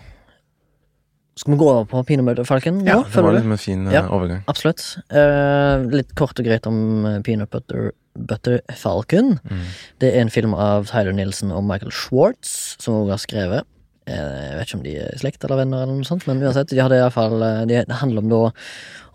[1.36, 4.04] Skal vi gå over på Butter Falcon nå, det var liksom en fin eh, Ja.
[4.06, 4.44] overgang.
[4.48, 4.84] Absolutt.
[5.10, 9.39] Uh, litt kort og greit om eh, Peanut Butter, Falcon.
[9.50, 9.63] Mm.
[10.00, 13.70] Det er en film av Tyler Nilsen og Michael Schwartz, som også har skrevet.
[14.06, 16.70] Jeg vet ikke om de er slekt eller venner, eller noe sånt, men uansett.
[16.70, 18.44] De hadde i hvert fall, eh, de, det handler om da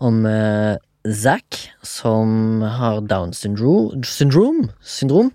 [0.09, 0.75] om eh,
[1.07, 5.31] Zack, som har Down syndrome, syndrom, syndrom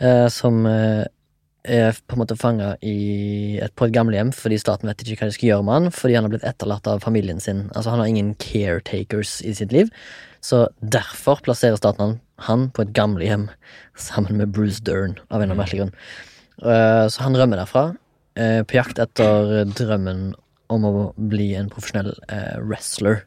[0.00, 1.04] eh, som eh,
[1.62, 5.48] er på en måte fanga på et gamlehjem fordi staten vet ikke hva de skal
[5.50, 7.68] gjøre med han, fordi han har blitt etterlatt av familien sin.
[7.74, 9.92] Altså Han har ingen caretakers i sitt liv,
[10.40, 13.48] så derfor plasserer staten han, han på et gamlehjem
[13.94, 15.96] sammen med Bruce Dern, av en eller merkelig grunn.
[16.64, 17.90] Eh, så han rømmer derfra,
[18.34, 20.32] eh, på jakt etter drømmen
[20.70, 20.94] om å
[21.30, 23.24] bli en profesjonell eh, wrestler.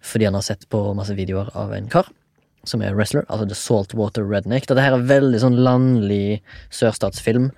[0.00, 2.08] Fordi han har sett på masse videoer av en kar
[2.68, 4.66] som er wrestler, altså The Saltwater Redneck.
[4.68, 6.40] Dette her er veldig sånn landlig
[6.76, 7.50] sørstatsfilm.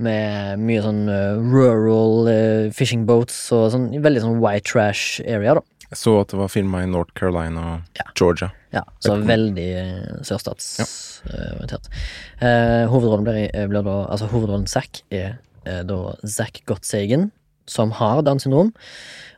[0.00, 5.58] Med mye sånn eh, rural uh, fishing boats og sånn veldig sånn white trash area,
[5.58, 5.64] da.
[5.90, 8.06] Jeg så at det var filma i North Carolina og Ja.
[8.16, 8.48] Georgia.
[8.72, 11.90] Ja, så veldig eh, sørstatsorientert.
[12.40, 15.36] uh, hovedrollen blir, blir da Altså, hovedrollen Zack er
[15.84, 17.28] da Zack Gottsagen,
[17.70, 18.72] som har Downs syndrom.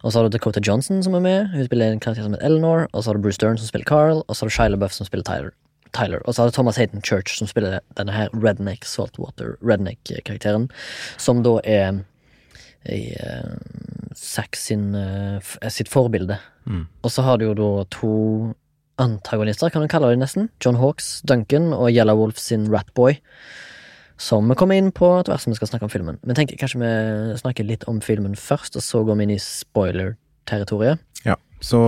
[0.02, 1.50] Og så har du Dakota Johnson som er med.
[1.52, 2.88] Hun spiller en karakter som heter Eleanor.
[2.92, 4.22] Og så har du Bruce Dern som spiller Carl.
[4.26, 5.52] Og så har du Shia LaBeouf som spiller Tyler.
[5.92, 6.22] Tyler.
[6.26, 10.70] Og så har du Thomas Hayden Church som spiller denne her Redneck Saltwater Redneck-karakteren.
[11.20, 12.00] Som da er
[12.88, 13.54] i uh,
[14.16, 16.36] Zack sin, eh, sitt forbilde.
[16.66, 16.86] Mm.
[17.02, 18.14] Og så har du jo da to
[19.00, 20.50] antagonister, kan du kalle det nesten.
[20.60, 23.16] John Hawks, Duncan og Yellow Wolf sin Ratboy.
[24.18, 26.18] Som vi kommer inn på etter hvert som vi skal snakke om filmen.
[26.24, 29.38] Men tenk, kanskje vi snakker litt om filmen først, og så går vi inn i
[29.38, 30.98] spoiler-territoriet.
[31.26, 31.78] Ja, så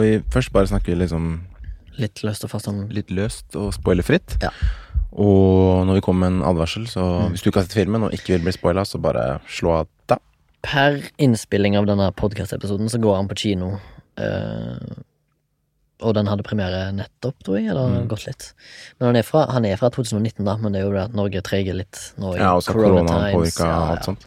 [0.00, 1.32] vi først bare snakker vi liksom
[2.00, 4.38] Litt løst og fast om litt løst og spoilerfritt.
[4.40, 4.48] Ja.
[5.12, 7.30] Og når vi kommer med en advarsel, så Mm.
[7.34, 9.88] hvis du ikke har sett filmen og ikke vil bli spoila, så bare slå av
[10.08, 10.16] da.
[10.62, 13.78] Per innspilling av denne podcast-episoden så går han på kino.
[14.16, 14.78] eh,
[16.02, 18.08] og den hadde premiere nettopp, tror jeg, eller Mm.
[18.08, 18.52] gått litt.
[18.98, 21.14] Men han er, fra, han er fra 2019, da, men det er jo det at
[21.14, 23.34] Norge treger litt nå i Ja, også corona times.
[23.56, 24.04] påvirka Ja, alt ja.
[24.12, 24.26] sånt.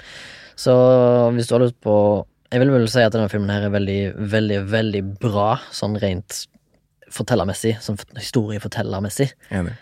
[0.56, 0.74] Så
[1.36, 4.16] hvis du har lyst på Jeg vil vel si at denne filmen her er veldig,
[4.32, 6.46] veldig, veldig bra, sånn rent
[7.12, 7.78] fortellermessig.
[7.82, 9.32] Sånn historiefortellermessig.
[9.52, 9.74] Enig.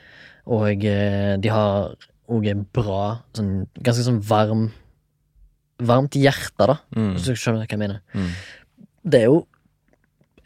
[0.47, 1.93] Og eh, de har
[2.29, 4.71] òg en bra, sånn ganske sånn varm
[5.83, 7.13] Varmt hjerte, da, Mm.
[7.15, 7.99] hvis du skjønner hva jeg mener.
[8.13, 8.29] Mm.
[9.09, 9.47] Det er jo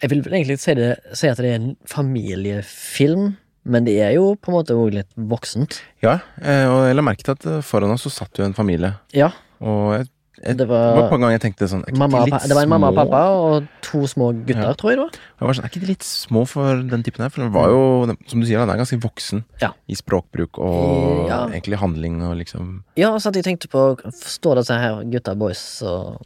[0.01, 3.31] Jeg vil egentlig si, det, si at det er en familiefilm,
[3.67, 5.81] men det er jo på en måte òg litt voksent.
[6.05, 8.53] Ja, eh, og jeg la merke til at eh, foran oss så satt jo en
[8.57, 8.93] familie.
[9.17, 10.05] Ja, Og jeg,
[10.43, 12.69] jeg, det var, var på en gang jeg tenkte sånn mamma, de Det var en
[12.69, 14.75] mamma og pappa og to små gutter, Ja.
[14.77, 15.17] tror jeg det var.
[15.41, 17.33] Jeg var sånn, er ikke de litt små for den typen her?
[17.33, 17.81] For den var jo,
[18.29, 19.71] som du sier, den er ganske voksen Ja.
[19.89, 24.77] i språkbruk og egentlig handling og liksom Ja, så at jeg tenkte på Forstår disse
[24.77, 26.21] her gutta boys og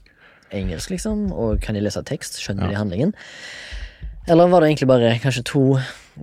[0.54, 1.32] engelsk, liksom?
[1.32, 2.40] Og kan de lese tekst?
[2.42, 2.70] Skjønner Ja.
[2.70, 3.14] de handlingen?
[4.28, 5.64] Eller var det egentlig bare kanskje to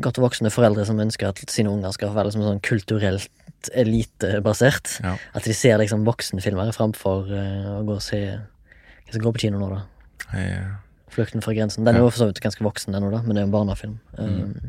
[0.00, 3.28] godt voksne foreldre som ønsker at sine unger skal være liksom sånn kulturelt
[3.74, 5.00] elitebasert?
[5.02, 5.16] Ja.
[5.34, 8.20] At de ser liksom voksenfilmer framfor uh, å gå og se
[9.08, 9.80] Hva som går på kino nå, da?
[10.36, 10.64] Ja.
[11.08, 11.84] 'Flukten fra grensen'.
[11.86, 13.48] Den er jo for så vidt ganske voksen, den òg, da, men det er jo
[13.48, 13.94] en barnefilm.
[14.18, 14.68] eh,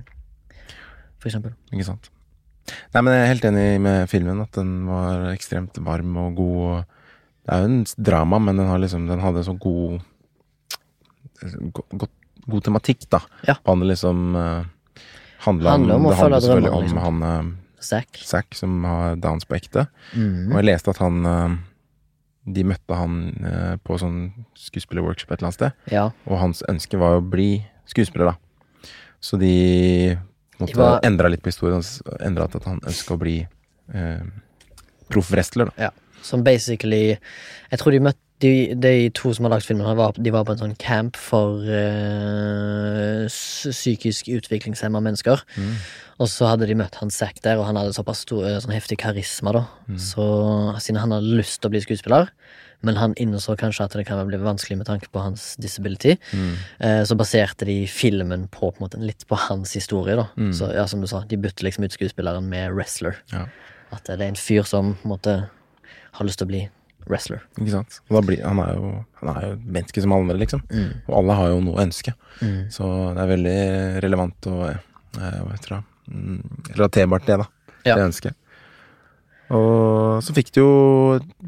[1.19, 1.51] For eksempel.
[1.73, 2.07] Ikke sant.
[2.93, 6.55] Nei, men jeg er helt enig med filmen, at den var ekstremt varm og god.
[6.79, 6.85] og
[7.49, 10.03] Det er jo en drama, men den, har liksom, den hadde sånn god
[11.73, 12.09] god,
[12.45, 13.21] God tematikk, da.
[13.47, 13.55] Ja.
[13.65, 14.67] Det liksom uh,
[15.45, 17.01] handla om, om det handler selvfølgelig drømmene, liksom.
[17.01, 18.19] om han uh, Zack.
[18.27, 19.85] Zack som har downs på ekte.
[20.13, 20.51] Mm.
[20.51, 21.57] Og jeg leste at han uh,
[22.49, 26.05] De møtte han eh, på sånn skuespillerworkshop et eller annet sted, Ja.
[26.25, 28.87] og hans ønske var å bli skuespiller, da.
[29.21, 30.15] Så de
[30.57, 33.35] måtte De var- endra litt på historien, og endra at han ønska å bli
[33.93, 34.23] eh,
[35.11, 35.91] proff wrestler, da.
[36.25, 37.17] Som basically
[37.71, 40.53] Jeg tror de møtte de, de to som har lagd filmen, var, de var på
[40.55, 45.43] en sånn camp for uh, psykisk utviklingshemma mennesker.
[45.59, 45.73] Mm.
[46.23, 48.75] Og så hadde de møtt han Zack der, og han hadde såpass stor, eh, sånn
[48.75, 49.65] heftig karisma, da.
[49.99, 50.23] Så
[50.83, 52.31] siden han hadde lyst til å bli skuespiller,
[52.83, 56.55] men han innså kanskje at det kan bli vanskelig med tanke på hans disability, Mm.
[56.79, 60.29] uh, så baserte de filmen på, på en måte, litt på hans historie, da.
[60.39, 60.53] Mm.
[60.55, 63.19] Så ja, som du sa, de bytter liksom ut skuespilleren med wrestler.
[63.31, 63.47] Ja.
[63.91, 65.49] At det er en fyr som på en måte
[66.19, 66.65] har lyst til å bli
[67.09, 67.43] wrestler.
[67.57, 67.99] Ikke sant?
[68.09, 68.89] Og da blir, han, er jo,
[69.21, 70.65] han er jo et menneske som alle andre, liksom.
[70.69, 70.91] Mm.
[71.07, 72.13] Og alle har jo noe å ønske.
[72.39, 72.59] Mm.
[72.73, 73.61] Så det er veldig
[74.05, 74.83] relevant og eh,
[75.17, 76.43] hva heter det mm,
[76.75, 77.49] relaterbart, det, da.
[77.87, 77.95] Ja.
[77.95, 78.37] Det ønsket.
[79.55, 80.73] Og så fikk det jo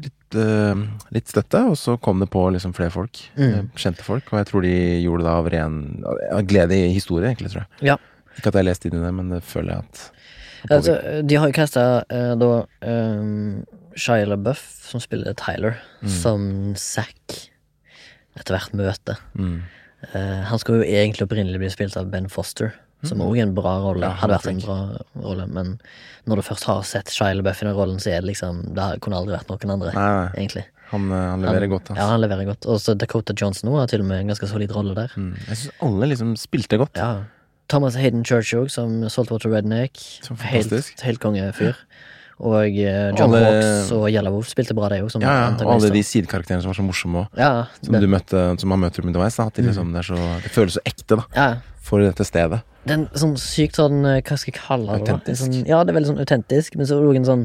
[0.02, 0.80] litt, eh,
[1.14, 3.20] litt støtte, og så kom det på liksom flere folk.
[3.36, 3.52] Mm.
[3.52, 4.32] eh, Kjente folk.
[4.32, 5.76] Og jeg tror de gjorde det av ren
[6.08, 7.92] av glede i historie, egentlig, tror jeg.
[7.92, 8.00] Ja.
[8.38, 10.08] Ikke at jeg leste inn i det, men det føler jeg at
[10.70, 10.92] Altså,
[11.26, 12.48] de har jo casta uh, da
[12.86, 13.64] um,
[13.96, 15.76] Shia LaBeouf, som spiller Tyler,
[16.08, 17.38] som Zack
[18.38, 19.18] etter hvert møter.
[19.38, 19.62] mm.
[20.02, 22.72] Uh, han skulle jo egentlig opprinnelig bli spilt av Ben Foster,
[23.06, 24.02] som òg er en bra rolle.
[24.02, 24.78] Ja, hadde vært en bra
[25.22, 25.68] rolle, men
[26.26, 28.88] når du først har sett Shia LaBeouf i den rollen, så er det liksom Det
[29.04, 30.32] kunne aldri vært noen andre, Nei, nei.
[30.42, 30.64] egentlig.
[30.90, 31.92] Han, eh, han leverer godt.
[31.92, 32.08] Ja, Altså.
[32.10, 32.66] han leverer godt.
[32.66, 35.14] Og så Dakota Johnson også har til og med en ganske solid rolle der.
[35.16, 35.30] Mm.
[35.46, 36.98] Jeg syns alle liksom spilte godt.
[36.98, 37.12] Ja.
[37.70, 39.96] Thomas Hayden Church òg, som Saltwater Redneck.
[40.50, 41.78] Helt, helt kongefyr.
[42.42, 45.14] Og eh, John Alle- Hawks og Yellow Wolf spilte bra, det òg.
[45.22, 47.38] Ja, ja, og alle de sidekarakterene som var så morsomme òg.
[47.38, 49.38] Ja, Som du møtte, som man møter underveis.
[49.38, 51.48] Da, at de liksom, det, så, det føles så ekte da ja.
[51.86, 52.62] for dette stedet.
[52.82, 55.04] Det er en sånn sykt sånn eh, Hva skal jeg kalle det?
[55.06, 55.44] Autentisk.
[55.44, 57.44] Sånn, ja, det er veldig sånn autentisk, men så er det òg en sånn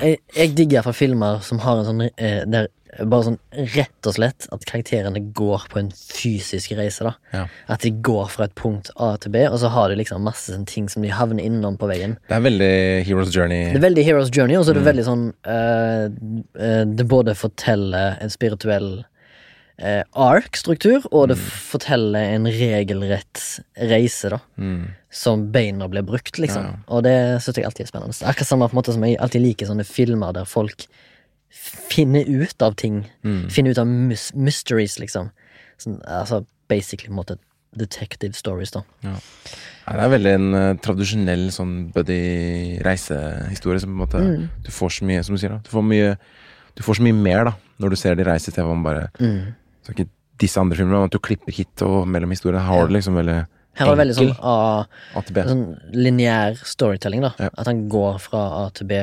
[0.00, 2.66] Jeg, jeg digger iallfall filmer som har en sånn eh, Der
[2.98, 3.38] bare sånn
[3.74, 7.12] rett og slett at karakterene går på en fysisk reise, da.
[7.34, 7.42] Ja.
[7.70, 10.50] At de går fra et punkt A til B, og så har de liksom masse
[10.50, 12.16] sånn ting som de havner innom på veien.
[12.28, 12.72] Det er veldig
[13.06, 13.70] Heroes Journey.
[13.70, 18.18] Det er veldig Heroes Journey, og så er det veldig sånn uh, Det både forteller
[18.20, 23.44] en spirituell uh, ark-struktur, og det forteller en regelrett
[23.92, 24.40] reise, da.
[24.58, 24.88] Mm.
[25.14, 26.66] Som beina blir brukt, liksom.
[26.66, 26.88] Ja, ja.
[26.90, 28.18] Og det syns jeg alltid er spennende.
[28.26, 30.88] Akkurat samme på en måte som jeg alltid liker sånne filmer der folk
[31.50, 33.02] finner ut av ting.
[33.24, 33.48] Mm.
[33.50, 35.30] Finne ut av mys mysteries, liksom.
[35.80, 37.38] Sånn, altså basically måte
[37.78, 38.82] detective stories, da.
[39.04, 39.16] Ja,
[39.90, 44.48] det er veldig en uh, tradisjonell sånn buddy-reisehistorie som på en måte Mm.
[44.66, 45.62] Du får så mye, som du sier, da.
[45.64, 46.16] Du får, mye,
[46.76, 49.54] du får så mye mer, da, når du ser de reise til man bare Mm.
[49.86, 50.10] Så ikke
[50.40, 52.62] disse andre filmene, men at du klipper hit og mellom historiene.
[52.64, 53.38] Her har du liksom veldig
[53.78, 54.84] Her var det veldig sånn A,
[55.14, 57.32] sånn lineær storytelling, da.
[57.38, 57.50] Ja.
[57.56, 59.00] At han går fra A til B,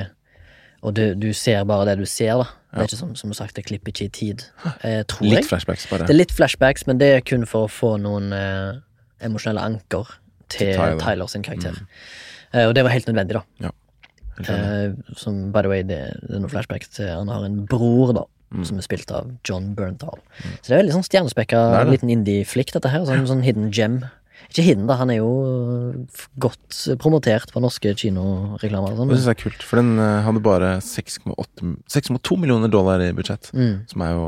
[0.86, 2.48] og du, du ser bare det du ser, da.
[2.74, 4.44] Det er ikke som, som sagt, det klipper ikke i tid,
[4.86, 5.48] eh, tror Litt jeg.
[5.50, 6.06] flashbacks, bare.
[6.06, 8.78] Det er litt flashbacks, men det er kun for å få noen eh,
[9.26, 10.12] emosjonelle anker
[10.54, 11.00] til Tyler.
[11.02, 11.80] Tyler, sin karakter.
[12.54, 13.44] Eh, og det var helt nødvendig, da.
[13.66, 13.74] Ja.
[14.38, 18.14] Eh, som by the way, det, det er noen flashbacks til Han har en bror,
[18.14, 18.28] da.
[18.54, 18.62] Mm.
[18.64, 20.22] Som er spilt av John Bernthal.
[20.62, 23.04] Så det er veldig sånn stjernespekka er liten indie-flick, dette her.
[23.10, 23.98] Sånn, sånn hidden gem.
[24.50, 24.96] Ikke hidden, da.
[25.02, 25.32] Han er jo
[26.40, 28.94] godt promotert på norske kinoreklamer.
[28.94, 29.12] og Det Sånn.
[29.18, 33.50] syns jeg er kult, for den eh, hadde bare 6,2 millioner dollar i budsjett.
[33.54, 33.76] Mm.
[33.92, 34.28] Som er jo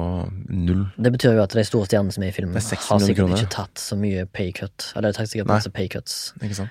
[0.49, 0.83] null.
[0.97, 3.43] Det betyr jo at de store stjernene som er i filmen, er har sikkert kroner.
[3.43, 4.89] ikke tatt så mye paycut.
[4.95, 6.17] Eller de har tatt sikkert masse paycuts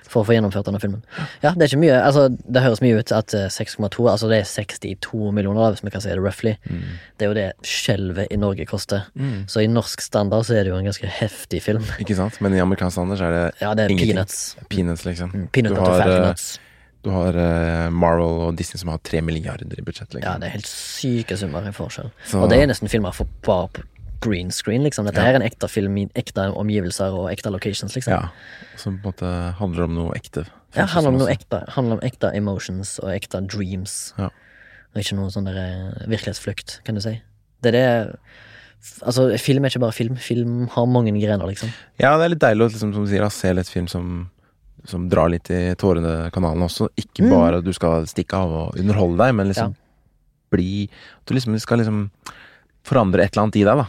[0.07, 1.03] for å få gjennomført denne filmen.
[1.43, 1.97] Ja, det er ikke mye.
[2.03, 5.83] Altså, det høres mye ut at eh, 6,2 Altså det er 62 millioner, da, hvis
[5.85, 6.55] vi kan si det roughly.
[6.69, 6.83] Mm.
[7.17, 9.07] Det er jo det skjelvet i Norge koster.
[9.49, 11.83] Så i norsk standard så er det jo en ganske heftig film.
[12.01, 12.39] Ikke sant?
[12.43, 14.15] Men i amerikansk standard så er det Ja, det er ingenting.
[14.15, 14.39] peanuts.
[14.69, 15.31] Peanuts, liksom.
[15.53, 16.65] Peanut Du butter har, falcon eh.
[17.05, 20.11] Du har eh, Marvel og Disney som har tre milliarder i budsjett.
[20.13, 20.25] Liksom.
[20.27, 22.11] Ja, det er helt syke summer i forskjell.
[22.27, 23.83] Så- Og det er nesten filmer for bare på
[24.21, 25.05] green screen, liksom.
[25.07, 28.11] Dette her er en ekte film i ekte omgivelser og ekte locations, liksom.
[28.11, 28.29] Ja,
[28.75, 30.45] Som på en måte handler om noe ekte.
[30.75, 31.63] Ja, handler om noe ekte.
[31.71, 34.13] Handler om ekte emotions og ekte dreams.
[34.19, 34.27] Ja.
[34.93, 37.21] Og ikke noe sånn eh, virkelighetsflukt, kan du si.
[37.61, 38.15] Det er det
[39.03, 40.15] Altså, film er ikke bare film.
[40.17, 41.69] Film har mange grener, liksom.
[41.99, 44.29] Ja, det er litt deilig å liksom, som du sier, se litt film som,
[44.87, 46.87] som drar litt i tårene kanalen også.
[46.97, 47.29] Ikke Mm.
[47.29, 49.85] bare at du skal stikke av og underholde deg, men liksom Ja.
[50.51, 50.89] bli
[51.19, 52.09] At du liksom skal liksom
[52.83, 53.87] forandre et eller annet i deg, da.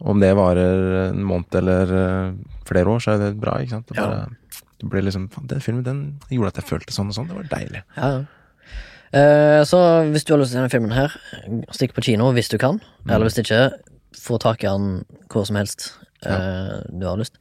[0.00, 1.82] Om det varer en måned eller
[2.28, 2.32] eh,
[2.68, 3.86] flere år, så er det bra, ikke sant.
[3.88, 4.06] Det Ja.
[4.06, 4.36] bare,
[4.80, 7.26] Du blir liksom "Faen, Den filmen den gjorde at jeg følte sånn og sånn.
[7.26, 7.82] Det var deilig.
[7.96, 8.24] Ja, ja.
[9.12, 11.08] Eh, så hvis du har lyst til å se denne filmen her,
[11.72, 12.78] stikk på kino hvis du kan.
[13.04, 13.10] Mm.
[13.10, 13.72] Eller hvis ikke,
[14.16, 15.90] få tak i den hvor som helst
[16.26, 17.38] eh, du har lyst.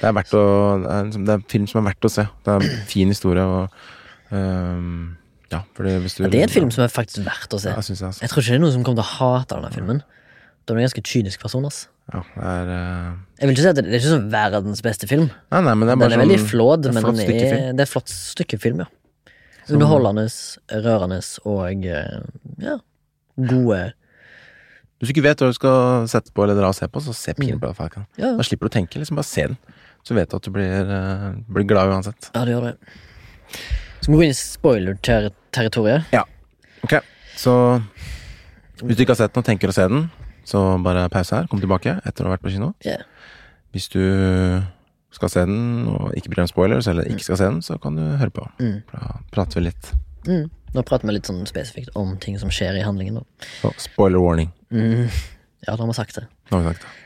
[0.00, 0.44] Det er å
[0.82, 2.26] Det er, liksom, det er en film som er verdt å se.
[2.44, 3.80] Det er en fin historie og
[4.36, 5.16] ehm,
[5.50, 7.72] Ja, hvis du Ja, det er en film som er faktisk verdt å se.
[7.72, 8.22] Ja, jeg, altså.
[8.22, 10.04] Jeg tror ikke det er noen som kommer til å hate denne filmen.
[10.64, 11.88] Da er du en ganske kynisk person, ass.
[12.10, 13.10] Ja, det er uh...
[13.40, 15.28] Jeg vil ikke si at det, det er ikke sånn verdens beste film.
[15.50, 17.30] Nei, nei, men det Den er sånn veldig flåd, det er men er,
[17.70, 18.90] det er et flott stykke film, ja.
[19.70, 20.24] Underholdende,
[20.82, 22.22] rørende og eh,
[22.58, 22.74] ja,
[23.50, 23.80] gode
[25.00, 27.14] Hvis du ikke vet hva du skal sette på eller dra og se på, så
[27.16, 28.04] se Peanut Butter Falcon.
[28.20, 29.56] Ja, Ja, Da slipper du å tenke, liksom bare se den.
[30.04, 32.28] Så vet du at du blir, uh, blir glad uansett.
[32.34, 32.74] ja det gjør det.
[34.00, 36.12] Skal vi gå inn i spoiler-territoriet?
[36.12, 36.24] Ja.
[36.84, 36.98] Ok,
[37.36, 37.54] så
[38.80, 40.06] hvis du ikke har sett den og tenker å se den,
[40.48, 42.72] så bare pause her, kom tilbake etter å ha vært på kino.
[42.84, 43.04] Yeah.
[43.72, 44.00] Hvis du
[45.14, 47.76] skal se den og ikke bryr deg om spoilers, eller ikke skal se den, så
[47.82, 48.46] kan du høre på.
[48.62, 48.80] Mm.
[48.92, 49.92] Da prater vi litt.
[50.28, 50.48] Mm.
[50.74, 53.48] Nå prater vi litt sånn spesifikt om ting som skjer i handlingen, da.
[53.66, 54.52] Oh, spoiler warning.
[54.70, 55.08] Mm.
[55.66, 56.26] Ja, da har vi sagt det.
[56.50, 56.96] Nå har vi sagt det.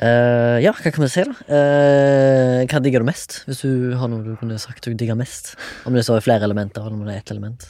[0.00, 1.34] Uh, ja, hva kan vi si, da?
[1.50, 3.42] Uh, hva digger du mest?
[3.44, 5.52] Hvis du har noe du kunne sagt du digger mest.
[5.84, 7.66] Om det så er flere elementer, eller om det er ett element.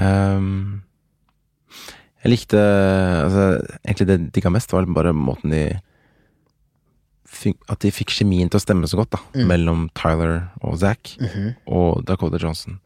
[0.00, 0.82] Um,
[2.24, 3.42] Jeg likte altså,
[3.84, 5.60] Egentlig det jeg digga mest, var bare måten de
[7.70, 9.20] At de fikk kjemien til å stemme så godt, da.
[9.36, 9.44] Mm.
[9.52, 11.52] Mellom Tyler og Zack Mhm.
[11.68, 12.80] og Dakota Johnson.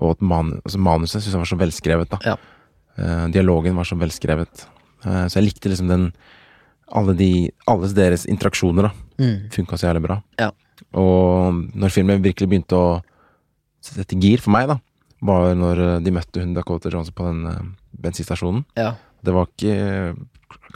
[0.00, 2.18] Og at man, altså, manuset syns jeg var så velskrevet, da.
[2.24, 2.36] Ja.
[2.96, 4.66] Eh, dialogen var så velskrevet.
[5.04, 6.12] Eh, så jeg likte liksom den
[6.92, 8.92] Alle de Alles deres interaksjoner, da.
[9.22, 9.48] Mm.
[9.54, 10.18] Funka så jævlig bra.
[10.40, 10.50] Ja.
[10.98, 12.88] Og når filmen virkelig begynte å
[13.82, 14.76] sette gir for meg, da,
[15.22, 17.62] var når eh, de møtte hun Dakota Johnson på den eh,
[18.02, 18.64] bensinstasjonen.
[18.76, 18.94] Ja.
[19.22, 20.16] Det var ikke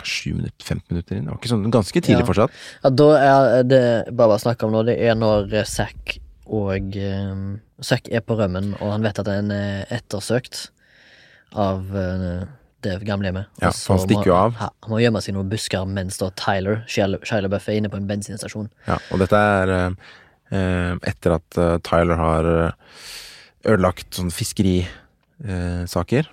[0.06, 1.24] sju minutter, 15 minutter inn.
[1.26, 2.28] Det var ikke sånn ganske tidlig Ja.
[2.28, 2.50] fortsatt.
[2.84, 3.82] ja, da er det
[4.16, 8.74] bare å snakke om nå, det er når Zack og um, Zack er på rømmen,
[8.80, 10.68] og han vet at han er ettersøkt
[11.56, 12.44] av eh,
[12.86, 13.46] det gamlehjemmet.
[13.62, 14.52] Ja, Og for han stikker jo må- av.
[14.60, 17.78] Ha, han må gjemme seg i noen busker mens da Tyler, Shia Shia LaBeouf, er
[17.80, 18.68] inne på en bensinstasjon.
[18.86, 19.90] Ja, og dette er eh,
[20.54, 22.72] eh, etter at eh, Tyler har eh,
[23.66, 26.30] ødelagt sånne fiskerisaker.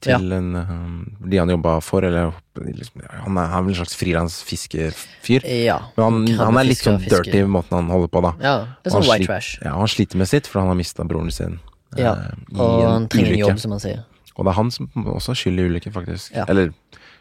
[0.00, 0.18] Til Ja.
[0.36, 3.96] en, um, de han jobba for, eller liksom, han, er, han er vel en slags
[3.96, 5.46] frilansfiskefyr.
[5.64, 5.78] Ja.
[5.96, 8.32] Men han, han er litt sånn dirty i måten han holder på, da.
[8.42, 9.58] Ja, det er sånn white trash.
[9.64, 11.58] Ja, han sliter med sitt, for han har mista broren sin
[11.96, 12.14] eh, Ja,
[12.52, 14.04] i Og han trenger en jobb, som han sier.
[14.36, 16.34] Og det er han som også har skyld i ulykken, faktisk.
[16.36, 16.44] Ja.
[16.52, 16.72] Eller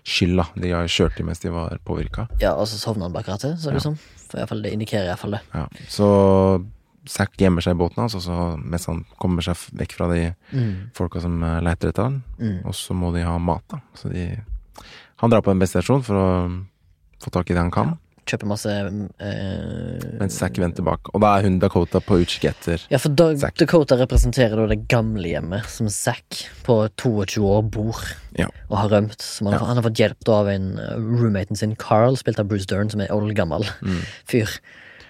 [0.05, 0.49] skylda.
[0.59, 2.27] De har kjørt dem mens de var påvirka.
[2.43, 3.77] Ja, og så sovner han bak rattet, så det Ja.
[3.79, 3.95] ut som.
[4.25, 5.41] For i hvert fall, det indikerer iallfall det.
[5.53, 5.67] Ja.
[5.87, 6.07] Så
[7.07, 10.35] Zack gjemmer seg i båten hans, og så mens han kommer seg vekk fra de
[10.53, 10.91] Mm.
[10.93, 12.65] folka som leiter leter etter han, Mm.
[12.65, 13.79] og så må de ha mat, da.
[13.95, 14.41] Så de
[15.17, 16.65] Han drar på en bensinstasjon for å
[17.23, 18.65] få tak i det han kan, Kjøper masse
[19.21, 21.11] eh, mens Zack venter bak.
[21.13, 23.55] Og da er hun Dakota på utkikk etter Ja, for da, Zack.
[23.61, 27.95] Dakota representerer da det gamlehjemmet som Zack på 22 år bor
[28.35, 28.47] Ja.
[28.69, 29.21] og har rømt.
[29.21, 29.65] Som han, Ja.
[29.67, 32.99] han har fått hjelp av en uh, roommaten sin, Carl, spilt av Bruce Dern, som
[33.01, 34.01] er oldgammel Mm.
[34.27, 34.49] fyr,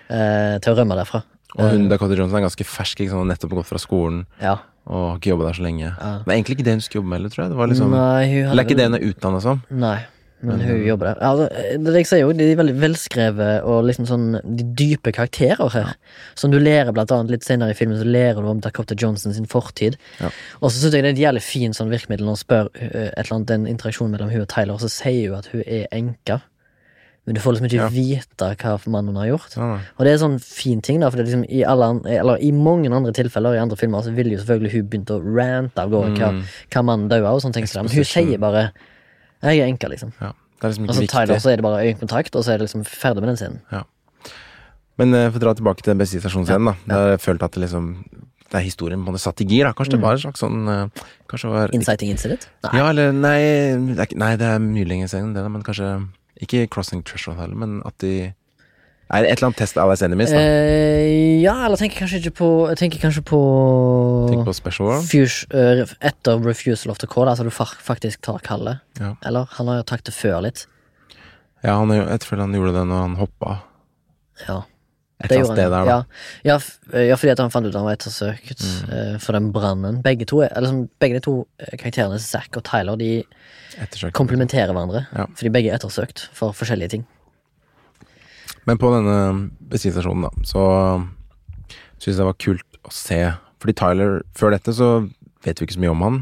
[0.09, 1.23] eh, til å rømme derfra.
[1.55, 3.23] Og hun Eh, Dakota Johnson er ganske fersk, ikke sant?
[3.23, 4.57] Har nettopp gått fra skolen ja.
[4.87, 5.85] og har ikke jobba der så lenge.
[5.93, 6.11] Ja.
[6.25, 7.53] Men egentlig ikke det hun skulle jobbe med heller, tror jeg.
[7.53, 9.61] Det var liksom Nei, hun Eller er ikke det hun er utdanna som?
[9.85, 9.97] Nei,
[10.45, 11.21] men hun eh, jobber der.
[11.29, 11.47] Altså,
[11.85, 15.93] det jeg sier jo, de er veldig velskrevet og liksom sånn De dype karakterer her.
[16.39, 19.35] Som du lærer blant annet litt senere i filmen, så lærer du om Dakota Johnson
[19.35, 19.95] sin fortid.
[20.19, 20.33] Ja.
[20.59, 23.07] Og så syns jeg det er et jævlig fint sånn virkemiddel når hun spør eh,
[23.13, 25.63] et eller annet, den interaksjonen mellom hun og Tyler, og så sier hun at hun
[25.63, 26.41] er enka.
[27.25, 27.87] Men du får liksom ikke Ja.
[27.89, 29.55] vite hva mannen har gjort.
[29.57, 32.37] Ja, Og det er en sånn fin ting, da, for det liksom i, alle, eller,
[32.37, 35.81] i mange andre tilfeller i andre filmer så ville jo selvfølgelig hun begynt å rante
[35.81, 36.43] av gårde hva, Mm.
[36.69, 37.65] hva mannen daua, og sånne ting.
[37.75, 38.71] Men hun sier bare
[39.41, 40.13] 'jeg er enka', liksom.
[40.21, 40.33] ja.
[40.61, 41.41] Det er liksom Og ikke så Tyler, viktig.
[41.41, 43.83] så er det bare øyekontakt, og så er det liksom ferdig med den scenen.
[44.97, 46.75] Men uh, for å dra tilbake til den bensinstasjonsscenen, da.
[46.87, 48.05] Der jeg følte at det liksom
[48.51, 49.73] Det er historien på en måte satt i gir, da.
[49.73, 50.87] Kanskje det var en slags sånn uh,
[51.27, 52.47] Kanskje var Inciting incident?
[52.63, 52.71] Nei.
[52.77, 53.39] Ja, eller nei
[53.95, 56.07] det er, nei, det er mye lenger siden det, men kanskje
[56.41, 58.33] Ikke Crossing Threshold heller, men at de
[59.05, 60.39] Er det et eller annet Test av Enemies, da?
[60.41, 63.39] Eh, ja, eller tenker kanskje ikke på Jeg tenker kanskje på
[64.31, 65.01] Tenk på Special War.
[65.05, 68.79] Fuse, eh, Etter refusal of the call, altså du faktisk tar Kalle.
[68.99, 69.13] Ja.
[69.25, 69.45] Eller?
[69.59, 70.65] Han har jo tatt det før litt.
[71.63, 73.59] Ja, han, jeg tror han gjorde det når han hoppa
[74.47, 74.63] Ja.
[75.25, 75.95] Et Det eller annet sted der, da.
[76.45, 76.55] ja.
[76.93, 78.93] Ja, ja, fordi at han fant ut at han var ettersøkt Mm.
[78.93, 80.01] uh, for den brannen.
[80.05, 83.23] Begge to, eller sånn, begge de to eh, karakterene, Zack og Tyler, de
[84.15, 85.05] komplementerer hverandre.
[85.15, 85.25] Ja.
[85.35, 87.05] Fordi begge er ettersøkt for forskjellige ting.
[88.65, 89.17] Men på denne
[89.69, 90.61] bensinstasjonen, da, så
[91.99, 93.19] syns jeg det var kult å se
[93.61, 94.87] Fordi Tyler, før dette så
[95.45, 96.17] vet vi ikke så mye om han.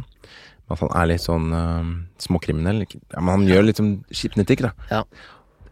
[0.72, 1.88] At han er litt sånn uh,
[2.24, 2.84] småkriminell.
[2.88, 4.72] Ja, men han gjør litt sånn skitne ting, da.
[4.92, 5.02] Ja.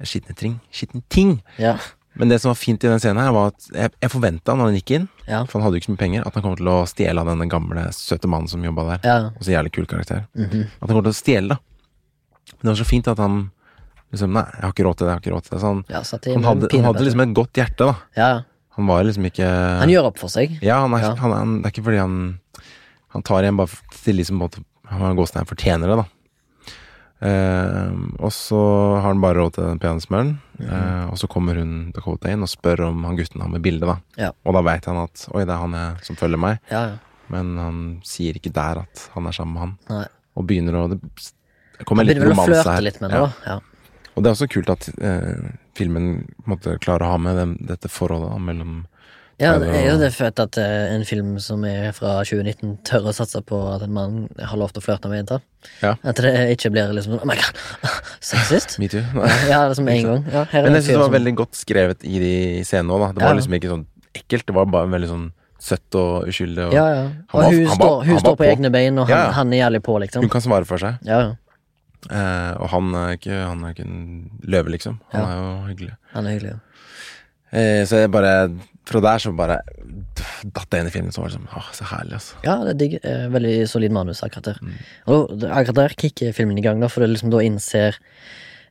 [0.03, 0.57] Skitne ting.
[0.73, 1.37] Skitne ting.
[1.61, 1.77] Ja.
[2.19, 4.67] Men det som var fint i den scenen her, var at jeg, jeg forventa når
[4.67, 5.45] han gikk inn, Ja.
[5.47, 7.29] for han hadde jo ikke så mye penger, at han kom til å stjele av
[7.31, 8.99] denne gamle, søte mannen som jobba der.
[9.07, 9.17] ja.
[9.31, 10.25] Og så jævlig kul karakter.
[10.35, 10.65] mhm.
[10.81, 11.57] At han kom til å stjele, da.
[12.51, 13.51] Men det var så fint at han
[14.11, 15.61] liksom Nei, jeg har ikke råd til det, jeg har ikke råd til det.
[15.61, 17.95] Så han, ja i han, hadde, han hadde liksom et godt hjerte, da.
[18.17, 18.31] Ja.
[18.75, 19.47] Han var liksom ikke
[19.79, 20.57] Han gjør opp for seg.
[20.63, 21.15] Ja, han er, Ja.
[21.15, 22.39] Han, han, det er ikke fordi han
[23.15, 23.67] Han tar igjen bare
[24.03, 24.65] til de som på en
[24.99, 26.05] Han gåstein fortjener det, da.
[27.21, 28.59] Eh, og så
[28.97, 30.31] har han bare råd til den peanøttsmøren.
[30.61, 33.85] eh, og så kommer hun Dakota inn og spør om han gutten har med bilde,
[33.85, 33.97] da.
[34.17, 34.31] Ja.
[34.45, 36.59] Og da veit han at oi, det er han jeg, som følger meg.
[36.71, 36.97] Ja, ja.
[37.31, 39.75] Men han sier ikke der at han er sammen med han.
[39.89, 40.05] Nei.
[40.35, 42.81] Og begynner å Det kommer litt romanse her.
[42.81, 43.29] litt med det, Ja.
[43.45, 43.59] da.
[44.15, 47.87] Og det er også kult at eh, filmen måtte klare å ha med dem, dette
[47.87, 48.85] forholdet da, mellom
[49.41, 53.07] Ja, det er jo det født at eh, en film som er fra 2019, tør
[53.09, 55.41] å satse på at en mann har lov til å flørte med jenter.
[55.81, 55.95] Ja.
[56.05, 57.57] At det ikke blir liksom Oh my god,
[58.31, 58.77] sexist.
[58.81, 59.01] metoo.
[59.49, 60.23] Ja, det er som en gang.
[60.31, 62.19] Ja, her er Men en jeg synes fyr det var som- veldig godt skrevet i
[62.21, 62.33] de
[62.63, 63.11] scenene òg, da.
[63.17, 63.27] Det Ja.
[63.31, 63.85] var liksom ikke sånn
[64.21, 65.27] ekkelt, det var bare veldig sånn
[65.61, 66.67] søtt og uskyldig.
[66.69, 67.03] Og Ja, ja.
[67.33, 68.49] Og var- hun, han står, hun han står på, på.
[68.53, 69.31] egne bein, og han, Ja, ja.
[69.31, 70.21] han er jævlig på, liksom.
[70.21, 70.97] Hun kan svare for seg.
[71.05, 71.35] Ja, ja.
[72.09, 74.99] Eh, og han er ikke Han er ikke en løve, liksom.
[75.13, 75.27] Han Ja.
[75.27, 75.95] er jo hyggelig.
[76.13, 76.49] Han er hyggelig.
[76.53, 76.59] ja.
[77.59, 78.49] Eh, så jeg bare
[78.89, 79.59] fra der så bare
[80.41, 82.37] datt det inn i filmen, så var det sånn Åh, så herlig, altså.
[82.47, 82.99] Ja, det er digg.
[83.05, 84.61] Eh, veldig solid manus akkurat der.
[84.65, 84.77] Mm.
[85.13, 87.97] Og akkurat der kicker filmen i gang, da, for det liksom da innser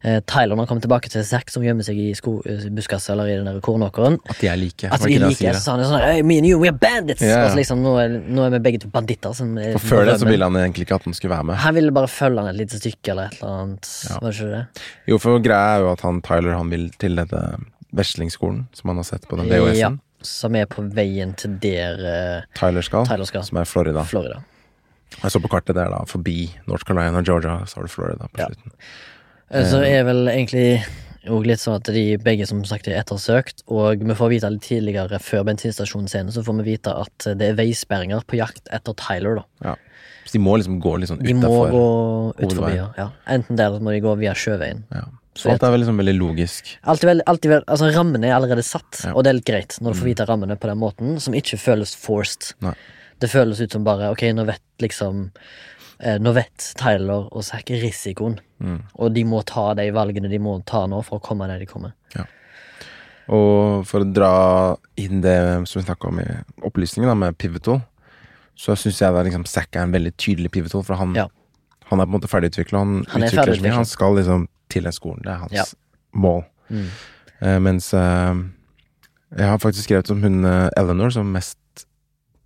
[0.02, 3.12] eh, Tyler når han kommer tilbake til Zack, som gjemmer seg i sko- eh, buskaset
[3.14, 4.18] eller i den der kornåkeren.
[4.32, 4.90] At de er like.
[4.90, 7.22] At de er like, så han sånn hey, Me and you, we are bandits!
[7.22, 7.44] Yeah.
[7.46, 9.34] Og så liksom, nå er, nå er vi begge to banditter.
[9.36, 11.60] Som er, For før det så ville han egentlig ikke at han skulle være med.
[11.64, 13.92] Han ville bare følge han et lite stykke eller et eller annet.
[14.10, 14.18] Ja.
[14.24, 14.86] Var det ikke det?
[15.14, 17.44] Jo, for greia er jo at han Tyler han vil til dette
[17.96, 20.00] veslingskolen som han har sett på den Ja, VHS-en.
[20.22, 23.42] som er på veien til der eh, Tyler skal, Tyler skal.
[23.44, 24.04] som er Florida.
[24.04, 24.42] Florida.
[25.22, 26.04] Jeg så på kartet der, da.
[26.06, 28.46] Forbi North Carolina og Georgia, så har du Florida på Ja.
[28.46, 28.72] slutten.
[29.50, 30.84] Eh, Så er vel egentlig
[31.28, 34.62] òg litt sånn at de begge som sagt er ettersøkt, og vi får vite litt
[34.62, 39.34] tidligere, før bensinstasjonsscenen, så får vi vite at det er veisperringer på jakt etter Tyler,
[39.42, 39.44] da.
[39.64, 39.74] Ja.
[40.24, 43.10] Så de må liksom gå litt sånn De må gå ut forbi, ja.
[43.26, 44.84] Enten der, eller så må de gå via sjøveien.
[44.94, 45.02] Ja.
[45.40, 46.70] Så alt er vel liksom veldig logisk.
[46.84, 49.10] Alltid vel, alltid vel, altså Rammene er allerede satt, Ja.
[49.10, 49.16] Mm.
[49.16, 51.58] og det er litt greit når du får vite rammene på den måten, som ikke
[51.58, 52.52] føles forced.
[52.60, 52.74] Nei.
[53.20, 55.30] Det føles ut som bare ok, nå vet liksom
[56.00, 58.82] eh, Nå vet Tyler og Zack risikoen, Mm.
[58.98, 61.66] og de må ta de valgene de må ta nå for å komme der de
[61.66, 61.92] kommer.
[63.30, 65.36] Og for å dra inn det
[65.70, 66.24] som vi snakka om i
[66.66, 67.82] opplysningen, da, med pivotal,
[68.58, 71.28] så syns jeg da liksom Zack er en veldig tydelig pivotal, for han, Ja.
[71.86, 72.78] han er på en måte ferdigutvikla.
[72.78, 73.72] Han, Han er ferdigutviklet.
[73.74, 75.22] Han skal liksom til den skolen.
[75.26, 75.64] Det er hans Ja.
[76.14, 76.44] mål.
[76.70, 76.86] Mm.
[77.42, 78.34] Uh, mens uh,
[79.36, 81.56] jeg har faktisk skrevet om hun uh, Eleanor som mest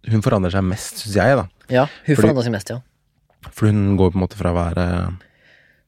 [0.09, 1.45] Hun forandrer seg mest, syns jeg, da.
[1.73, 2.81] Ja, hun forandrer seg mest, ja.
[3.51, 4.85] For hun går på en måte fra å være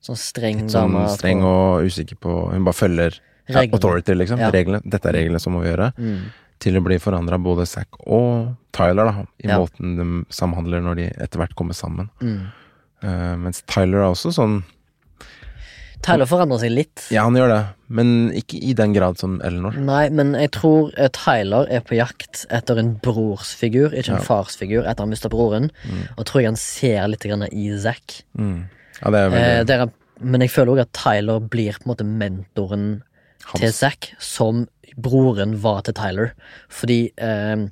[0.07, 1.07] Sånn streng sånn dame.
[1.13, 3.17] streng og usikker på Hun bare følger
[3.49, 3.77] ja, Reglene.
[3.79, 4.41] authority, liksom.
[4.41, 4.49] Ja.
[4.51, 4.81] Reglene.
[4.85, 5.93] Dette er reglene som må vi gjøre.
[6.01, 6.23] Mm.
[6.65, 9.25] Til å bli forandra både Zack og Tyler, da.
[9.45, 9.59] I Ja.
[9.61, 12.09] måten de samhandler når de etter hvert kommer sammen.
[12.21, 12.49] Mm.
[13.45, 14.65] Mens Tyler er også sånn
[16.03, 17.07] Tyler forandrer seg litt.
[17.11, 19.75] Ja, han gjør det, men ikke i den grad som Eleanor.
[19.81, 24.25] Nei, men jeg tror eh, Tyler er på jakt etter en brorsfigur, ikke en Ja.
[24.27, 25.71] farsfigur, etter han mista broren.
[26.19, 28.23] Og tror jeg han ser litt grann i Zack.
[28.39, 28.69] Mm.
[29.03, 29.87] Ja, det er Eh, veldig der
[30.21, 33.03] men jeg føler òg at Tyler blir på en måte mentoren
[33.45, 33.61] hans.
[33.61, 34.67] til Zack, som
[34.97, 36.31] broren var til Tyler.
[36.73, 37.67] Fordi eh,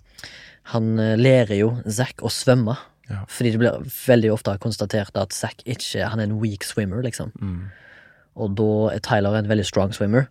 [0.75, 2.77] han eh, lærer jo Zack å svømme.
[3.09, 3.23] Ja.
[3.29, 7.33] Fordi det blir veldig ofte konstatert at Zack ikke Han er en weak swimmer, liksom.
[7.41, 7.71] Mm.
[8.37, 10.29] Og da er Tyler en veldig strong swimmer,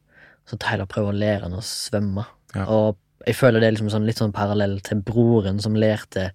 [0.49, 2.26] så Tyler prøver å lære han å svømme.
[2.56, 2.66] Ja.
[2.68, 6.32] Og jeg føler det er liksom sånn, litt sånn parallell til broren som lærte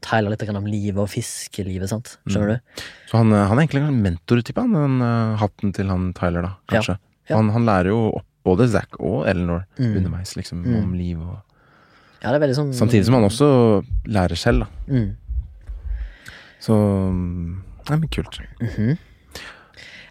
[0.00, 2.12] Tyler litt om livet og fiskelivet, sant?
[2.30, 2.34] Mm.
[2.54, 2.84] Du?
[3.10, 6.46] Så han, eh, han er egentlig en mentortype, han, den eh, hatten til han Tyler,
[6.46, 6.94] da, kanskje.
[7.26, 7.36] Ja.
[7.36, 9.96] Han, han lærer jo opp både Zack og Eleanor Mm.
[9.98, 10.76] underveis, liksom, Mm.
[10.84, 11.42] om liv og
[12.22, 14.66] Ja, det er sånn Samtidig som han også lærer selv, da.
[14.94, 15.16] mm.
[16.60, 16.74] Så
[17.88, 18.38] Nei, men kult.
[18.60, 18.98] Mm kult.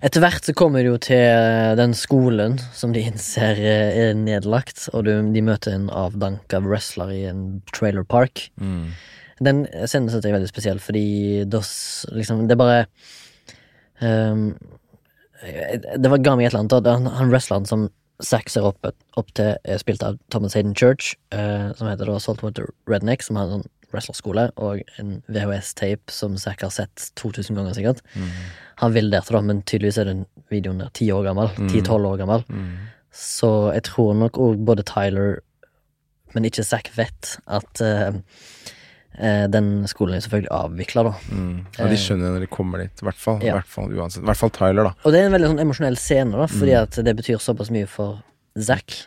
[0.05, 4.85] Etter hvert så kommer du jo til den skolen som de innser eh, er nedlagt,
[4.93, 8.45] og du, de møter en avdanka wrestler i en trailer park.
[8.61, 8.91] Mm.
[9.41, 11.07] Den scenen synes jeg er veldig spesiell, fordi
[11.49, 11.69] dos,
[12.13, 12.87] liksom Det bare
[14.01, 14.49] um,
[15.93, 16.89] Det var ga meg et eller annet.
[16.89, 17.89] Han, han wrestleren som
[18.25, 18.81] Zack ser opp,
[19.13, 23.37] opp til, er spilt av Thomas Hayden Church, uh, som heter da Saltwater Redneck, som
[23.37, 28.01] har en sånn wrestlerskole, og en VHS-tape som Zack har sett 2000 ganger, sikkert.
[28.15, 28.29] Mm.
[28.83, 31.49] Han vil der til da, men tydeligvis er den videoen der ti år gammel.
[31.71, 32.43] Ti-tolv år gammel.
[32.51, 32.71] Mm.
[33.15, 35.39] Så jeg tror nok òg både Tyler,
[36.35, 38.17] men ikke Zack, vet at uh,
[39.17, 41.13] uh, den skolen er selvfølgelig avvikla, da.
[41.31, 41.57] Mm.
[41.79, 43.39] Og de skjønner når de kommer dit, i hvert fall.
[43.45, 43.55] Ja.
[43.57, 44.21] Hvert fall uansett.
[44.25, 44.93] I hvert fall Tyler, da.
[45.07, 46.81] Og det er en veldig sånn emosjonell scene, da, fordi Mm.
[46.83, 48.19] at det betyr såpass mye for
[48.59, 49.05] Zack.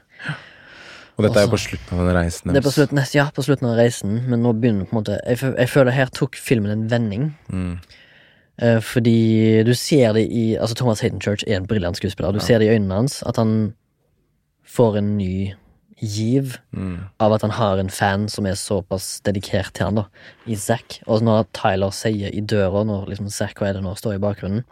[1.21, 3.45] Og dette er jo på slutten av den reisen Det er på slutten, ja, på
[3.45, 6.73] slutten av reisen, men nå begynner på en måte Jeg, jeg føler her tok filmen
[6.73, 7.31] en vending.
[7.53, 7.75] Mm.
[8.61, 12.33] Eh, fordi du ser det i Altså Thomas Hayden Church er en briljant skuespiller.
[12.33, 13.75] Du ser det i øynene hans at han
[14.65, 15.55] får en ny
[16.01, 17.01] giv Mm.
[17.21, 20.05] av at han har en fan som er såpass dedikert til han da
[20.49, 21.01] i Zack.
[21.07, 24.65] Og når Tyler sier i døra, når liksom Zack og Eleanor står i bakgrunnen,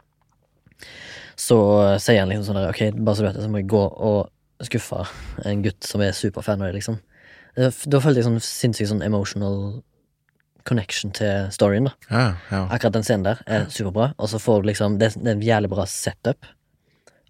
[1.36, 1.59] så
[2.01, 3.82] sier han liksom sånn der Ok, bare så du vet det, så må jeg gå
[3.84, 4.30] og
[4.67, 5.05] skuffe
[5.45, 6.99] en gutt som er superfan av deg, liksom.
[7.57, 9.83] Eh, Da følte jeg sånn sinnssykt sånn emotional
[10.65, 11.93] connection til storyen, da.
[12.11, 12.63] Ja, ja.
[12.75, 15.43] Akkurat den scenen der er superbra, og så får du liksom Det, det er en
[15.47, 16.45] jævlig bra setup,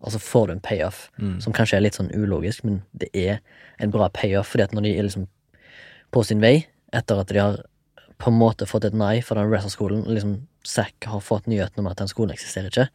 [0.00, 1.40] og så får du en payoff Mm.
[1.42, 3.40] som kanskje er litt sånn ulogisk, men det er
[3.80, 5.28] en bra payoff, fordi at når de er liksom
[6.12, 7.62] på sin vei, etter at de har
[8.18, 11.86] på en måte fått et nei fra den wrestlerskolen, liksom Zack har fått nyheten om
[11.86, 12.88] at den skolen eksisterer ikke,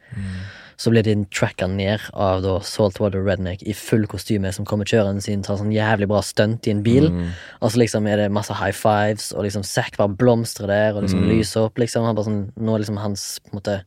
[0.76, 5.22] så blir de tracka ned av da Saltwater Redneck i full kostyme som kommer kjørende
[5.22, 7.30] sin, tar sånn jævlig bra stunt i en bil, Mm.
[7.62, 11.02] og så liksom er det masse high fives, og liksom Zack bare blomstrer der, og
[11.04, 11.28] liksom Mm.
[11.30, 12.04] lyser opp, liksom.
[12.04, 13.82] Han bare sånn, nå er liksom hans på en måte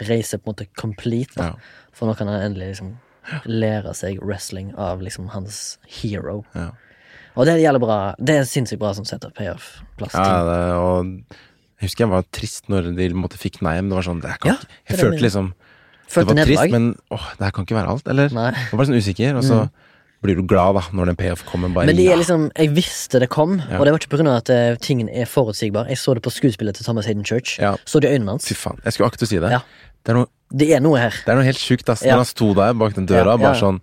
[0.00, 1.44] reise på en måte complete, da.
[1.44, 1.54] Ja.
[1.92, 2.96] For nå kan han endelig liksom
[3.44, 6.44] lære seg wrestling av liksom hans hero.
[6.54, 6.70] Ja.
[7.36, 8.14] Og det er jævlig bra.
[8.18, 10.14] Det er sinnssykt bra som setter payoff-plass.
[10.14, 11.04] Ja, det, og
[11.78, 14.38] jeg husker jeg var trist når de måtte fikk nei, men det var sånn det
[14.40, 14.56] kan Ja,
[14.88, 15.52] Jeg følte jeg liksom
[16.08, 18.32] Det Følte var trist, men åh, det her kan ikke være alt, eller?
[18.32, 18.48] Nei.
[18.56, 19.58] Jeg var bare sånn usikker, og så
[20.24, 21.68] blir du glad da når den payoff kommer.
[21.70, 23.76] Bare Men det er liksom, jeg visste det kom, Ja.
[23.78, 24.36] og det var ikke pga.
[24.40, 25.86] at uh, tingen er forutsigbar.
[25.92, 27.58] Jeg så det på skuespillet til Thomas Hayden Church.
[27.60, 27.76] Ja.
[27.84, 28.48] Så det i øynene hans.
[28.48, 29.50] Fy faen, jeg skulle akkurat si det.
[29.52, 29.60] Ja.
[30.02, 31.10] Det, er noe, Det er noe her.
[31.12, 32.02] det er noe helt sjukt, ass.
[32.02, 32.16] Ja.
[32.16, 33.80] Når han sto der bak den døra, Ja, ja, bare sånn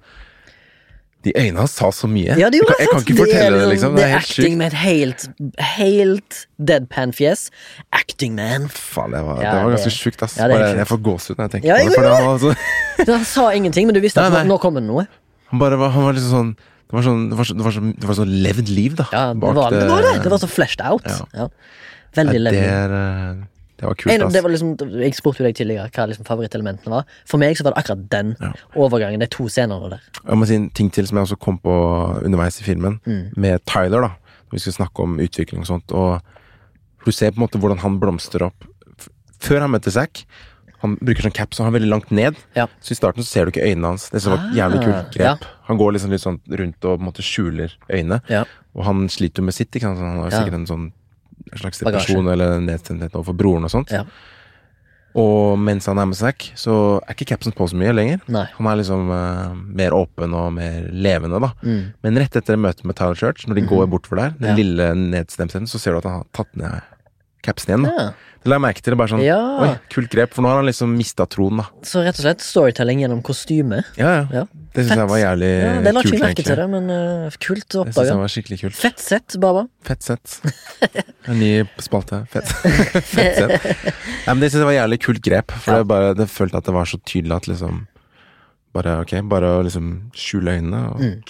[1.25, 2.35] De øynene hans sa så mye.
[2.37, 3.95] Ja, det jeg, kan, jeg kan ikke fortelle det, liksom.
[3.97, 4.57] Det er helt acting sykt.
[4.59, 5.23] med et helt,
[5.73, 6.37] helt
[6.71, 7.47] deadpan-fjes.
[7.97, 8.67] Acting man.
[8.69, 10.37] Faen, det var, Ja, det var ganske det- sjukt, ass.
[10.37, 11.95] ja, bare, jeg får gåsehud når jeg tenker Ja, på jeg det.
[11.95, 12.55] For det var så,
[13.17, 14.49] Han sa ingenting, men du visste at Nei, nei.
[14.53, 15.07] nå, kommer det noe.
[15.49, 16.55] han bare var, han var liksom sånn
[16.85, 19.05] det var sånn Det var så, det var så, det var så levd liv, da.
[19.11, 20.21] Ja, det var det.
[20.21, 20.29] Det.
[20.31, 21.01] var så fleshed out.
[21.09, 21.25] Ja.
[21.33, 21.47] Ja.
[22.15, 23.39] Veldig det, er, eh,
[23.77, 26.89] det var kult, En, det var liksom, jeg spurte jo deg tidligere hva liksom favorittelementene
[26.93, 27.05] var.
[27.25, 28.51] For meg så var det akkurat den Ja.
[28.75, 29.19] overgangen.
[29.19, 30.01] De to scenene der.
[30.25, 33.31] Jeg må si en ting til som jeg også kom på underveis i filmen, Mm.
[33.37, 34.07] med Tyler, da.
[34.47, 35.91] Når vi skal snakke om utvikling og sånt.
[35.91, 36.21] Og
[37.05, 38.63] du ser på en måte hvordan han blomstrer opp.
[39.39, 40.23] Før han møter Zack,
[40.81, 42.35] han bruker sånn caps, og han er veldig langt ned.
[42.55, 42.67] Ja.
[42.81, 44.09] Så i starten så ser du ikke øynene hans.
[44.09, 45.39] Det som var et jævlig kult grep.
[45.39, 45.45] grep.
[45.67, 48.21] Han går liksom litt sånn rundt og på en måte skjuler øynene.
[48.29, 48.43] Ja.
[48.75, 49.99] Og han sliter jo med sitt, ikke sant.
[49.99, 50.43] Han har jo Ja.
[50.43, 50.91] sikkert en sånn
[51.51, 53.91] en slags depresjon eller nedstemthet overfor broren og sånt.
[53.93, 54.05] Ja.
[55.15, 56.73] Og mens han er med Zack, så
[57.05, 58.19] er ikke capsen på så mye lenger.
[58.27, 58.43] Nei.
[58.57, 61.53] Han er liksom uh, mer åpen og mer levende, da.
[61.63, 61.93] Mm.
[62.03, 64.57] Men rett etter møtet med Tyler Church, når de går bortover der, den Ja.
[64.59, 66.91] lille nedstemtheten, så ser du at han har tatt ned
[67.45, 67.85] capsen igjen.
[67.89, 68.13] da Ja.
[68.45, 68.93] Det la jeg merke til.
[68.93, 69.37] det Bare sånn Ja.
[69.63, 70.33] Oi, kult grep.
[70.35, 71.63] For nå har han liksom mista troen, da.
[71.81, 73.79] Så rett og slett storytelling gjennom kostyme.
[73.97, 74.27] Ja, ja.
[74.31, 74.43] Ja.
[74.75, 77.77] Det syns jeg var jævlig Ja, det kult, ikke merke til det, men uh, kult
[77.79, 78.75] å Det synes jeg var skikkelig kult.
[78.77, 79.63] Fett sett, Baba.
[79.87, 80.35] Fett sett.
[81.27, 82.21] En ny spalte.
[82.29, 82.45] Fett.
[83.15, 83.65] Fett sett.
[84.27, 85.51] Nei, men det syns jeg var jævlig kult grep.
[85.65, 87.87] For det, bare, det følte at det var så tydelig at liksom
[88.75, 90.83] Bare ok, bare å liksom skjule øynene.
[90.93, 91.21] Og, Mm.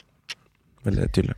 [0.85, 1.35] Veldig tydelig.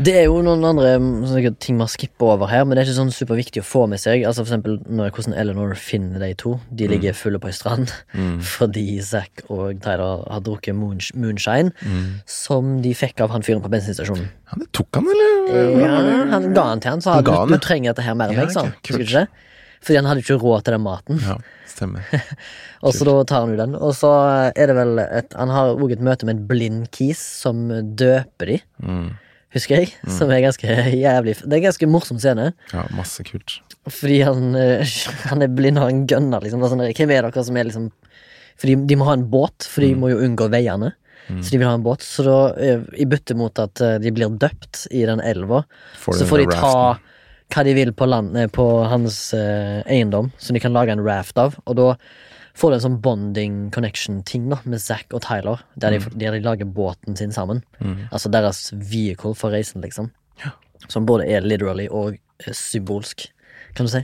[0.00, 2.88] Det er jo noen andre mm, sikkert ting man skipper over her, men det er
[2.88, 4.22] ikke sånn superviktig å få med seg.
[4.24, 6.54] Altså For eksempel når, hvordan Eleanor finner de to.
[6.72, 6.92] De Mm.
[6.94, 7.92] ligger fulle på ei strand
[8.56, 12.08] fordi Zack og Tyler har drukket moonsh- moonshine, Mm.
[12.24, 14.28] som de fikk av han fyren på bensinstasjonen.
[14.50, 15.78] Ja, det tok han, eller?
[15.84, 15.94] Ja,
[16.32, 18.50] han ga han til han, sa Han du, du trenger dette her mer enn meg,
[18.56, 18.74] sa han.
[18.82, 19.26] ikke?
[19.80, 21.20] Fordi han hadde ikke råd til den maten.
[21.24, 21.36] Ja,
[21.68, 22.04] stemmer.
[22.84, 23.74] Og så da tar han jo den.
[23.76, 24.10] Og så
[24.52, 28.46] er det vel et Han har òg et møte med en blind kis som døper
[28.56, 29.10] de, Mm.
[29.54, 29.94] Husker jeg.
[30.18, 32.52] Som er ganske jævlig Det er en ganske morsom scene.
[32.72, 33.58] Ja, masse kult.
[33.90, 34.96] Fordi han, eh,
[35.30, 36.64] han er blind og han gønner liksom.
[36.70, 37.90] Sånn, Hvem er dere som er liksom
[38.60, 40.94] Fordi de må ha en båt, for de må jo unngå veiene.
[41.30, 42.02] Så de vil ha en båt.
[42.02, 45.62] Så da, eh, i bytte mot at eh, de blir døpt i den elva,
[46.00, 46.74] så får de ta
[47.50, 51.38] hva de vil på, land, på hans eh, eiendom, som de kan lage en raft
[51.38, 51.56] av.
[51.66, 51.88] Og da
[52.60, 56.40] får du en sånn bonding connection-ting da med Zack og Tyler, der de, der de
[56.44, 57.62] lager båten sin sammen.
[58.12, 60.10] Altså deres vehicle for reisen, liksom.
[60.88, 63.26] Som både er literally og eh, symbolsk,
[63.76, 64.00] kan du si.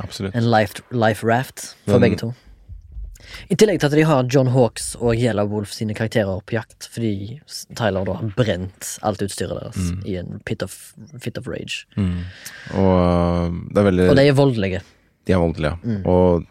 [0.00, 0.34] Absolutt.
[0.36, 2.32] En life, life raft for Men- begge to.
[3.50, 6.86] I tillegg til at de har John Hawks og Yellow Wolf sine karakterer på jakt,
[6.92, 7.40] fordi
[7.74, 10.76] Tyler da har brent alt utstyret deres i en pit of,
[11.18, 11.86] fit of rage.
[11.96, 14.82] Og øh, det er veldig Og de er voldelige.
[15.26, 15.96] De er voldelige, ja.
[16.06, 16.44] Og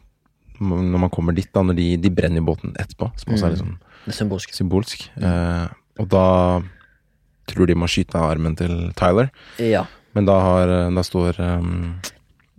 [0.60, 3.58] når man kommer dit, da, når de, de brenner båten etterpå, som også er
[4.08, 4.54] er symbolsk.
[4.54, 5.68] symbolsk, eh,
[6.00, 6.26] og da
[7.50, 9.32] tror de må skyte av armen til Tyler,
[9.62, 9.86] Ja.
[10.14, 11.96] men da, har, da står um,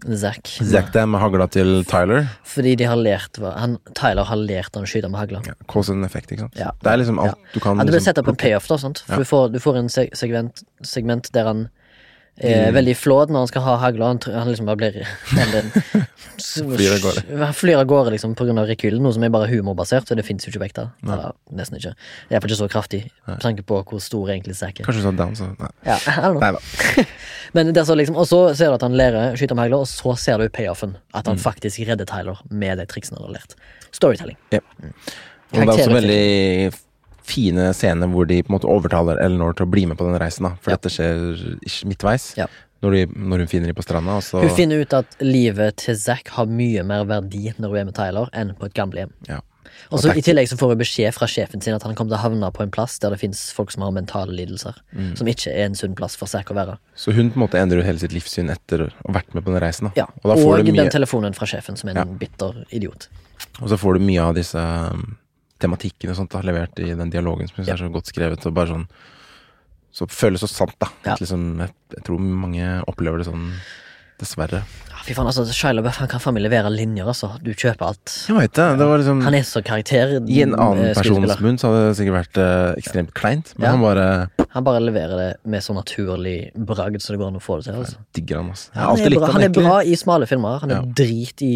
[0.06, 0.46] Zack.
[0.46, 2.28] Zack der med hagla til Tyler.
[2.46, 5.40] Fordi de har lært hva- han, Tyler har lært han å skyte med hagla.
[5.48, 6.54] Ja, cause and effect, ikke sant.
[6.60, 6.70] Ja.
[6.82, 8.76] Det er liksom alt du kan Ja, det blir liksom sett opp en payoff, da.
[8.78, 9.00] Sant?
[9.08, 11.64] For du, får, du får en seg segment, segment der han
[12.38, 14.08] er veldig flåd når han skal ha hagla.
[14.12, 14.96] Han, han liksom bare blir
[15.54, 15.70] den,
[16.36, 17.48] Flyr av gårde.
[17.56, 18.52] Flyr av gårde liksom pga.
[18.68, 20.10] rekylen, noe som er bare humorbasert.
[20.12, 20.84] Og det fins jo ikke på ekte.
[21.06, 21.94] Eller nesten ikke.
[21.96, 24.84] Det er iallfall ikke så kraftig, med tanke på hvor stor egentlig Zack er.
[24.88, 25.70] Kanskje du down, så nei.
[25.88, 25.96] Ja.
[26.36, 27.06] Nei.
[27.56, 29.80] Men det er så liksom, og så ser du at han lærer skyte med hagla,
[29.86, 30.96] og så ser du payoffen.
[31.14, 31.32] At Mm.
[31.32, 33.56] han faktisk redder Tyler med de triksene han har lært.
[33.96, 34.36] Storytelling.
[34.52, 34.60] Ja.
[34.76, 36.72] Og det er også veldig
[37.26, 40.18] fine scener hvor de på en måte overtaler Eleanor til å bli med på den
[40.22, 40.54] reisen, da.
[40.62, 40.76] For Ja.
[40.78, 41.58] dette skjer
[41.88, 42.30] midtveis.
[42.38, 42.46] Ja.
[42.84, 45.78] Når, de, når hun finner dem på stranda, og så Hun finner ut at livet
[45.80, 49.12] til Zack har mye mer verdi når hun er med Tyler, enn på et gamlehjem.
[49.28, 49.40] ja.
[49.92, 52.16] Og så I tillegg så får hun beskjed fra sjefen sin at han kommer til
[52.18, 54.74] å havne på en plass der det fins folk som har mentale lidelser.
[54.94, 55.10] Mm.
[55.18, 56.78] Som ikke er en sunn plass for Zack å være.
[56.96, 59.52] Så hun på en måte endrer hele sitt livssyn etter å ha vært med på
[59.52, 59.90] den reisen.
[59.90, 59.92] Da.
[59.96, 62.18] Ja, Og, da Og, du mye, den telefonen fra sjefen, som er en Ja.
[62.18, 63.08] bitter idiot.
[63.60, 65.16] og så får du mye av disse um,
[65.62, 68.44] tematikkene og sånt da, levert i den dialogen som jeg er så godt skrevet.
[68.46, 68.86] Og bare sånn
[69.96, 70.90] Så føles så sant, da.
[71.06, 71.14] Ja.
[71.16, 73.46] Liksom, jeg, jeg tror mange opplever det sånn,
[74.20, 74.58] dessverre.
[74.90, 77.30] Ja, Fy faen, altså, Shia LaBeouf han kan faen meg levere linjer, altså.
[77.40, 78.12] Du kjøper alt.
[78.28, 78.66] Jeg vet det.
[78.80, 80.12] Det var liksom Han er så karakter.
[80.28, 83.68] I en annen eh, persons munn så hadde det sikkert vært eh, ekstremt kleint, men
[83.68, 83.72] Ja.
[83.72, 84.06] han bare
[84.52, 87.70] Han bare leverer det med så naturlig bragd så det går an å få det
[87.70, 87.80] til.
[87.80, 87.96] Altså.
[88.20, 88.68] digger han, altså.
[88.74, 90.58] Jeg har Han, alltid likt bra, han, han er bra i smale filmer.
[90.60, 90.92] Han er Ja.
[91.04, 91.52] drit i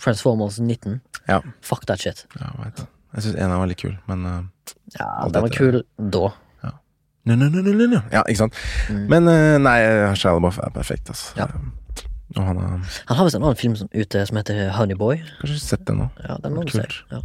[0.00, 1.00] Transformers 19.
[1.28, 2.24] Ja, Fuck that shit.
[2.40, 2.86] ja, jeg vet.
[3.16, 4.42] Jeg syns en var litt kul, men uh,
[4.98, 6.28] Ja, den var kul da.
[7.26, 8.00] no, no, no, no, no, no.
[8.12, 8.54] Ja, ikke sant.
[8.92, 9.02] Mm.
[9.10, 9.78] Men uh, nei,
[10.14, 11.32] Shia LaBeouf er perfekt, altså.
[11.40, 11.48] Ja.
[12.36, 15.20] Og han har Han har visst en annen film som, ute som heter Honeyboy.
[15.40, 16.08] kanskje sett den nå.
[16.22, 16.84] Ja, den må du se.
[16.84, 17.04] Kult.
[17.16, 17.22] å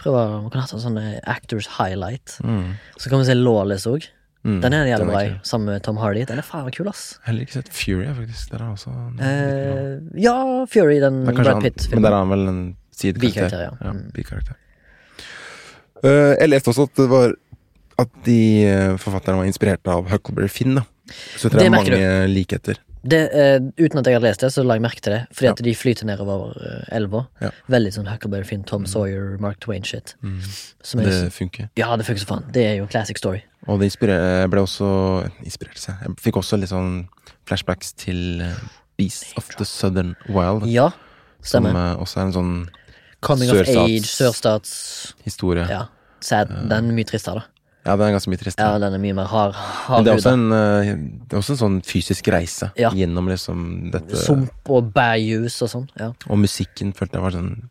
[0.00, 2.38] Prøve, Man kan ha en sånn eh, Actors Highlight.
[2.42, 2.74] Mm.
[2.98, 4.08] Så kan vi se Lawless òg.
[4.44, 4.58] Mm.
[4.60, 6.24] Den er jævlig bra, sammen med Tom Hardy.
[6.28, 7.04] Den er faen kul, ass.
[7.24, 8.50] Heller ikke sett Fury, faktisk.
[8.52, 8.90] Der er også
[9.24, 10.34] Eh, ja,
[10.68, 12.02] Fury, den er Brad Pitt-filmen.
[12.02, 12.60] Men der er han vel en
[12.92, 13.48] sidekarakter.
[13.48, 13.70] Bikarakter, ja.
[13.80, 14.10] ja Mm.
[14.12, 14.58] bikarakter.
[16.04, 17.34] Eh, jeg leste også at det var
[18.04, 20.74] At de eh, forfatterne var inspirert av Huckleberry Finn.
[20.80, 20.84] da
[21.38, 22.80] Så jeg tror Det er mange mange likheter.
[23.04, 25.26] Det, uh, uten at jeg hadde lest det, så la jeg merke til det.
[25.36, 27.26] Fordi at de flyter nedover uh, elva.
[27.44, 27.50] Ja.
[27.68, 30.14] Veldig sånn Huckleberry Finn, Tom Sawyer, Mark Twain-shit.
[30.80, 31.68] Som er, Det funker.
[31.76, 32.46] Ja, det funker så faen.
[32.56, 33.42] Det er jo classic story.
[33.68, 34.88] Og det ble også
[35.44, 36.00] inspirert seg.
[36.00, 37.04] Jeg fikk også litt sånn
[37.44, 38.40] flashbacks til
[38.96, 40.66] Beast of the Southern Wild.
[40.70, 40.90] Ja,
[41.42, 41.76] som stemmer.
[41.92, 42.54] eh, også er en sånn
[43.20, 45.66] Coming of sørstats- age, sørstats historie.
[45.68, 45.86] Ja,
[46.32, 46.44] Ja.
[46.44, 47.42] er Den mye tristere,
[47.84, 47.96] da.
[47.96, 48.58] den er ganske mye trist.
[48.58, 49.52] Ja, den er mye mer hard.
[49.54, 50.92] hard Men det er, også en, eh,
[51.28, 52.90] det er også en sånn fysisk reise Ja.
[52.90, 55.88] gjennom liksom dette Sump og bærjus og sånn.
[56.00, 56.12] Ja.
[56.28, 57.68] Og musikken følte jeg var sånn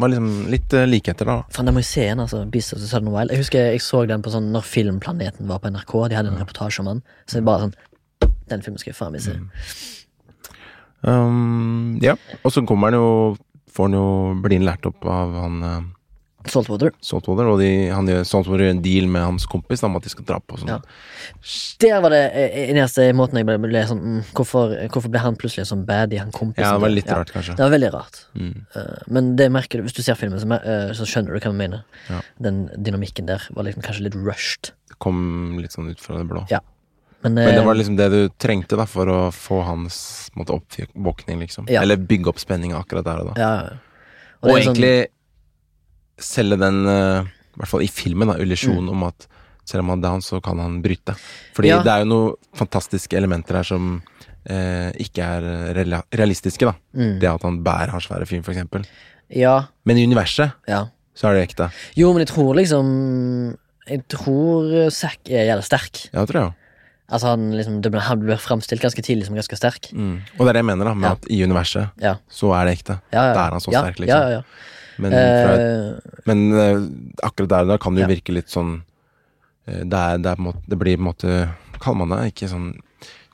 [0.00, 1.42] Var liksom litt uh, likheter, da.
[1.52, 2.44] Faen, den må jeg se igjen, altså.
[2.50, 3.30] Beast of the Southern Wild.
[3.30, 6.08] Jeg husker jeg så den på sånn når Filmplaneten var på NRK.
[6.08, 7.02] De hadde en reportasje om den.
[7.28, 7.74] Så jeg bare sånn
[8.48, 9.36] Den filmen skal jeg faen meg se.
[9.36, 9.50] Mm.
[11.04, 12.16] Um, ja.
[12.44, 13.36] Og så kommer han jo
[13.74, 14.06] Får han jo
[14.40, 15.82] Blir han lært opp av han uh,
[16.50, 16.90] Saltwater.
[17.00, 20.12] Saltwater, og de, han gjør Saltwater gjør en deal med hans kompis om at de
[20.12, 20.78] skal dra på sånn Ja.
[21.80, 25.38] Der var det eh, eneste måten jeg ble, ble sånn mm, hvorfor, hvorfor ble han
[25.40, 26.66] plutselig en sånn baddie, han kompisen?
[26.66, 27.56] Ja, det var litt Ja, rart, kanskje.
[27.56, 28.20] Det var veldig rart.
[28.36, 28.52] Mm.
[28.76, 31.48] Uh, men det merker du hvis du ser filmen, så, eh, så skjønner du hva
[31.52, 31.84] jeg mener.
[32.10, 32.20] Ja.
[32.44, 34.74] Den dynamikken der var liksom kanskje litt rushed.
[34.92, 36.44] Det kom litt sånn ut fra det blå.
[36.52, 36.60] Ja.
[37.24, 41.40] Men, Men det var liksom det du trengte da for å få hans måte, oppvåkning,
[41.40, 41.64] liksom.
[41.72, 41.80] Ja.
[41.80, 43.34] Eller bygge opp spenninga akkurat der og da.
[43.40, 43.54] ja,
[44.44, 45.06] Og, Og, sånn- egentlig
[46.18, 47.22] selge den, eh,
[47.54, 49.26] i hvert fall i filmen, da, illusjonen om at
[49.64, 51.14] selv om han er down, så kan han bryte.
[51.56, 51.76] Fordi Mm.
[51.76, 51.82] Ja.
[51.82, 54.02] det er jo noen fantastiske elementer her som
[54.46, 55.74] eh, ikke er
[56.12, 56.74] realistiske, da.
[56.94, 58.84] mm, Det at han bærer har svære film, eksempel.
[59.30, 60.86] Ja, Men i universet ja.
[61.16, 61.70] så er det ekte.
[61.96, 63.56] Jo, men jeg tror liksom
[63.88, 66.08] Jeg tror Zack er jævlig sterk.
[66.12, 66.54] Ja, tror jeg òg.
[67.12, 69.90] Altså han liksom det ble, Han blir framstilt ganske tidlig som ganske sterk.
[69.92, 70.20] Mm.
[70.38, 71.12] Og det er det jeg mener, da, med Ja.
[71.12, 72.14] at i universet Ja.
[72.30, 73.00] så er det ekte.
[73.12, 73.34] Ja, ja.
[73.34, 74.08] Da er han så sterk, liksom.
[74.08, 74.42] Ja, ja, ja.
[74.98, 76.80] Men, fra, Eh, men eh,
[77.26, 78.14] akkurat der og da kan det jo Ja.
[78.14, 78.76] virke litt sånn
[79.66, 81.48] eh, det, er, det, er på måte, det blir på en måte
[81.82, 82.70] Kaller man det ikke sånn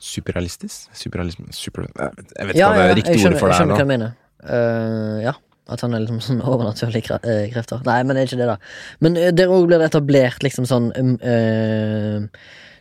[0.01, 0.89] superrealistisk?
[0.97, 3.39] Superrealisme super, Jeg vet, jeg ikke ja, hva det ja, er jeg riktig skjønner, ord
[3.39, 3.85] for jeg det her skjønner hva nå.
[3.85, 4.11] du mener.
[4.41, 5.33] Uh, ja.
[5.71, 7.19] At han er liksom sånn overnaturlige
[7.53, 7.83] krefter.
[7.85, 8.57] Nei, men det er ikke det, da.
[8.99, 10.89] Men der òg blir det etablert liksom sånn
[11.21, 12.25] eh,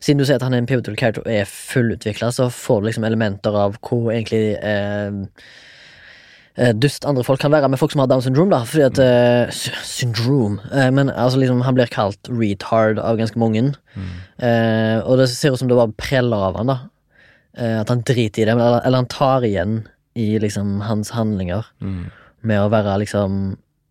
[0.00, 2.88] Siden du sier at han er en pivotal character og er fullutvikla, så får du
[2.88, 5.12] liksom elementer av hvor egentlig eh,
[6.76, 8.58] dust andre folk kan være med folk som har Down syndrome, da.
[8.68, 10.58] Fordi at eh, sy- Syndrome.
[10.72, 13.62] Uh, men altså liksom, han blir kalt retard av ganske mange.
[14.40, 16.78] Eh, og det ser ut som det var preller av han, da.
[17.56, 19.80] Eh, at han driter i det, eller, eller han tar igjen
[20.18, 22.10] i liksom hans handlinger Mm,
[22.42, 23.40] med å være liksom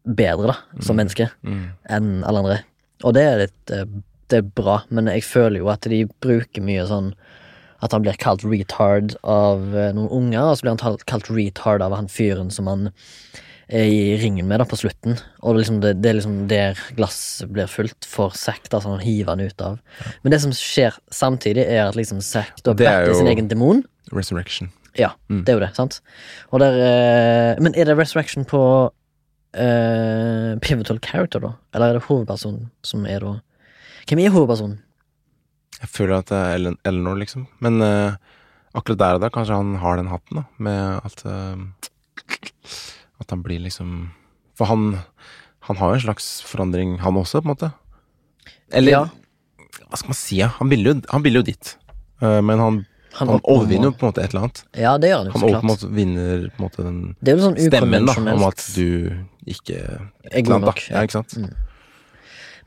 [0.09, 1.65] bedre, da, som menneske, mm,
[1.95, 2.59] enn alle andre.
[3.07, 3.85] Og det er litt eh,
[4.29, 7.13] Det er bra, men jeg føler jo at de bruker mye sånn
[7.81, 11.81] At han blir kalt retard av eh, noen unger, og så blir han kalt retard
[11.85, 12.89] av han fyren som han
[13.69, 15.19] er i ringen med da på slutten.
[15.45, 19.35] Og liksom, det, det er liksom der glasset blir fullt for Zack, som han hiver
[19.35, 19.77] han ut av.
[20.23, 23.83] Men det som skjer samtidig, er at liksom Zack da er sin egen demon.
[24.11, 24.71] Resurrection.
[24.97, 25.43] Ja, Mm.
[25.45, 25.99] det er jo det, sant?
[26.51, 28.89] Der, eh, men er det resurrection på
[29.53, 31.53] eh, pivotal character, da?
[31.73, 33.35] Eller er det hovedpersonen som er da
[34.09, 34.79] Hvem er hovedpersonen?
[35.79, 37.45] Jeg føler at det er Eleanor, liksom.
[37.63, 38.17] Men uh,
[38.75, 41.55] akkurat der og da kanskje han har den hatten, da, med at uh,
[43.19, 44.11] At han blir liksom
[44.59, 44.99] For han
[45.69, 47.71] Han har jo en slags forandring, han også, på en måte.
[48.73, 49.01] Eller Ja.
[49.89, 50.47] hva skal man si, ja?
[50.59, 51.75] Han ville jo, han ville jo dit.
[52.21, 52.79] Uh, men han,
[53.13, 54.63] han, han overvinner jo på en måte et eller annet.
[54.77, 55.67] Ja, det gjør han jo, Han så klart.
[55.69, 56.85] måte vinner på en måte
[57.21, 59.13] den sånn stemmen da, om at du
[59.49, 59.77] ikke
[60.31, 60.81] Er god nok.
[60.89, 61.37] Ja, ikke sant?
[61.37, 61.53] Mm.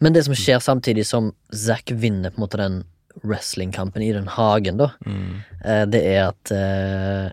[0.03, 2.81] Men det som skjer samtidig som Zack vinner på en måte den
[3.23, 5.43] wrestlingkampen i den hagen, da, Mm.
[5.65, 7.31] eh, det er at eh,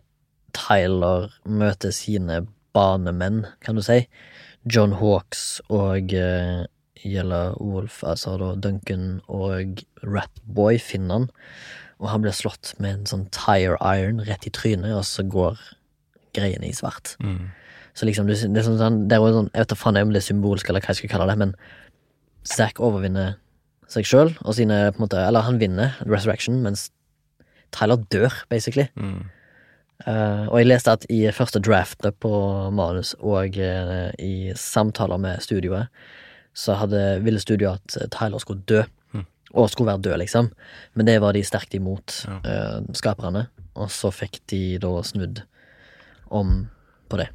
[0.54, 2.42] Tyler møter sine
[2.74, 4.08] banemenn, kan du si.
[4.66, 6.66] John Hawks og uh,
[7.06, 11.30] Yellow Wolf, altså da Duncan og Ratboy finner han.
[12.00, 15.58] Og han blir slått med en sånn tire iron rett i trynet, og så går
[16.36, 17.16] greiene i svart.
[17.24, 17.50] Mm.
[17.94, 20.12] Så liksom, det, det er sånn, sånn, det er sånn Jeg vet da faen om
[20.14, 21.56] det er symbolsk, eller hva jeg skal kalle det, men
[22.48, 23.38] Zack overvinner
[23.90, 26.90] seg sjøl og sine på en måte Eller han vinner Resurrection, mens
[27.76, 28.88] Tyler dør, basically.
[28.98, 29.28] Mm.
[30.08, 32.32] Uh, og jeg leste at i første draftet på
[32.74, 35.92] manus og uh, i samtaler med studioet,
[36.56, 38.82] så hadde, ville studioet at Tyler skulle dø.
[39.14, 39.26] Mm.
[39.54, 40.50] Og skulle være død, liksom.
[40.96, 42.40] Men det var de sterkt imot, Ja.
[42.80, 43.48] uh, skaperne.
[43.76, 45.44] Og så fikk de da snudd
[46.32, 46.70] om
[47.10, 47.30] på det.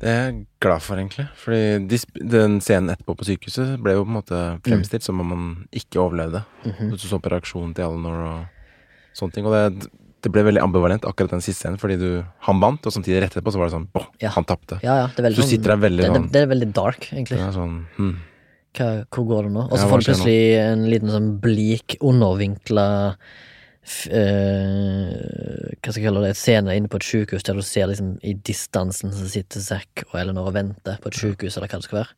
[0.00, 1.24] Det er jeg glad for, egentlig.
[1.40, 1.98] Fordi de,
[2.36, 6.02] den scenen etterpå på sykehuset ble jo på en måte fremstilt som om man ikke
[6.02, 6.42] overlevde.
[6.66, 6.90] Mhm.
[6.92, 9.48] Du så på reaksjonen til Eleanor og sånne ting.
[9.48, 9.88] Og det,
[10.26, 12.08] det ble veldig ambivalent, akkurat den siste scenen, fordi du,
[12.48, 14.34] han vant, og samtidig rett etterpå så var det sånn boh, Ja.
[14.36, 14.80] han tapte.
[14.84, 16.70] Ja, ja, det er veldig Så du sitter der veldig det, sånn det er veldig
[16.76, 17.40] dark, egentlig.
[17.40, 18.16] Det er sånn hmm.
[18.76, 19.62] Hva, hvor går det nå?
[19.70, 22.88] Og så får du plutselig en liten sånn blik, undervinkla
[25.80, 26.30] Hva skal jeg kalle det?
[26.34, 30.04] Et scene inne på et sykehus der du ser liksom i distansen så sitter Zack
[30.10, 32.12] og Eleanor og venter på et sykehus, eller hva det skal være.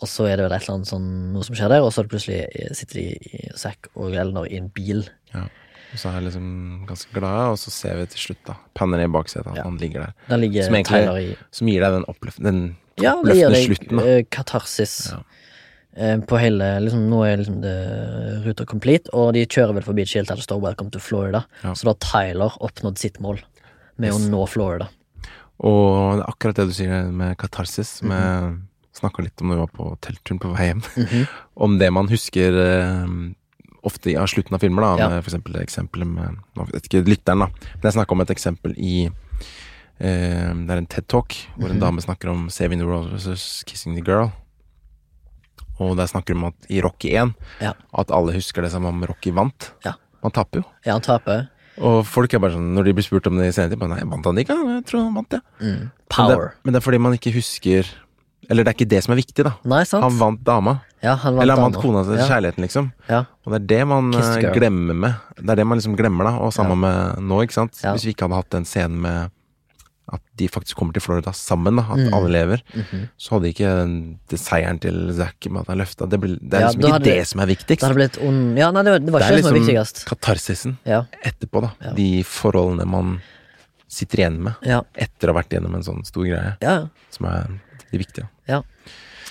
[0.00, 2.04] Og så er det vel et eller annet sånn noe som skjer der, og så
[2.08, 3.06] plutselig eh, sitter de
[3.36, 5.02] i Zack og Eleanor i en bil.
[5.34, 5.42] Ja.
[5.90, 6.46] Og så er jeg liksom
[6.88, 8.54] ganske glad, og så ser vi til slutt, da.
[8.78, 9.64] Panner i baksetet, at Ja.
[9.66, 10.12] han ligger der.
[10.30, 13.66] Der ligger Som egentlig- i Som gir deg den, oppløf den Ja, det gir deg
[13.66, 14.04] slutten, da.
[14.06, 15.18] eh, katarsis Ja.
[15.96, 20.02] Eh, på hele liksom, Nå er liksom det ruta complete, og de kjører vel forbi
[20.02, 21.44] et skilt der det står 'Welcome to Florida'.
[21.64, 21.72] Ja.
[21.74, 22.00] Så da har
[22.34, 23.40] Tyler oppnådd sitt mål
[23.98, 24.16] med Yes.
[24.26, 24.88] å nå Florida.
[25.60, 28.00] Og det er akkurat det du sier med katarsis.
[28.02, 28.08] Mhm.
[28.08, 28.60] Med
[28.92, 30.82] Snakka litt om når vi var på teltturen på vei hjem.
[30.96, 31.28] Mhm.
[31.56, 33.06] Om det man husker eh,
[33.84, 34.96] ofte i- av slutten av filmer, da.
[34.98, 35.08] Ja.
[35.08, 37.46] Med for eksempel eksempelet med Nå vet ikke lytteren, da.
[37.46, 39.06] Men jeg snakka om et eksempel i
[40.00, 41.80] eh, Det er en TED Talk hvor en Mhm.
[41.80, 44.32] dame snakker om 'Saving the World versus Kissing the Girl'.
[45.80, 47.32] Og der snakker de om at i Rocky 1
[47.64, 47.72] Ja.
[47.96, 49.70] at alle husker det som om Rocky vant.
[49.86, 49.94] Ja.
[50.22, 50.66] Man taper jo.
[50.84, 51.46] Ja, han taper.
[51.80, 53.94] Og folk er bare sånn, når de blir spurt om det i senere tid, bare
[53.94, 54.52] nei, vant han ikke?
[54.76, 55.40] Jeg tror han vant, ja.
[55.62, 55.66] Mm.
[55.70, 56.50] Men det, Power.
[56.64, 57.88] men det er fordi man ikke husker
[58.50, 59.52] Eller det er ikke det som er viktig, da.
[59.64, 60.02] Nei, sant?
[60.04, 60.80] Han vant dama.
[61.00, 61.82] ja, han vant eller han vant dama.
[61.84, 62.26] kona til ja.
[62.26, 62.92] kjærligheten, liksom.
[63.08, 63.20] Ja.
[63.46, 65.14] Og det er det man eh, glemmer med.
[65.38, 66.32] Det er det man liksom glemmer, da.
[66.42, 67.78] Og sammen med nå, ikke sant.
[67.84, 67.92] Ja.
[67.94, 69.30] Hvis vi ikke hadde hatt den scenen med
[70.12, 71.82] at de faktisk kommer til Florida sammen, da.
[71.82, 72.14] At Mm.
[72.14, 72.62] alle lever.
[72.74, 73.08] Mhm.
[73.18, 73.70] Så hadde ikke
[74.28, 77.02] det seieren til Zack med at han løfta Det, ble, det er Ja, liksom ikke
[77.04, 77.94] det det- som er Det viktigst.
[77.94, 80.04] Det, ond Ja, nei, det var, det Det ikke er det som var liksom viktigst.
[80.06, 81.02] katarsisen Ja.
[81.24, 81.70] etterpå, da.
[81.82, 81.92] Ja.
[81.94, 83.20] De forholdene man
[83.88, 84.82] sitter igjen med Ja.
[84.96, 86.86] etter å ha vært gjennom en sånn stor greie, ja.
[87.10, 87.46] som er
[87.92, 88.28] de viktige.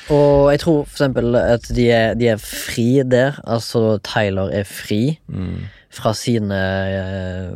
[0.09, 3.35] Og jeg tror for eksempel at de er, de er fri der.
[3.45, 5.67] Altså Tyler er fri Mm.
[5.89, 7.53] Fra sine Det er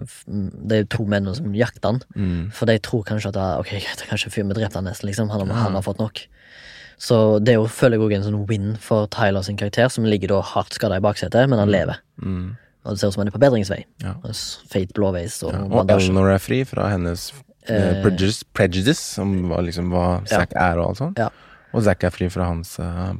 [0.67, 1.99] De er to mennene som jakter han.
[2.15, 2.51] Mm.
[2.55, 5.29] For de tror kanskje at ah, Ok, greit, kanskje fyren vi drepte han nesten, liksom.
[5.29, 5.63] Han, har- Ja.
[5.67, 6.23] han har fått nok.
[6.97, 10.05] Så det er jo, føler jeg også en sånn win for Tyler sin karakter, som
[10.05, 11.97] ligger da hardt skada i baksetet, men han lever.
[12.21, 12.55] Mm.
[12.85, 13.83] Og det ser ut som han er på bedringsvei.
[14.03, 14.13] Ja.
[14.71, 15.63] Feit blåveis og Ja.
[15.63, 15.89] Og.
[15.91, 17.33] Eleanor er fri fra hennes
[17.67, 20.39] eh, Eh, prejudice, prejudice, som var liksom hva Ja.
[20.39, 21.17] Zack er og alt sånt.
[21.17, 21.29] Ja.
[21.73, 23.13] Og Zack er fri fra hans eh,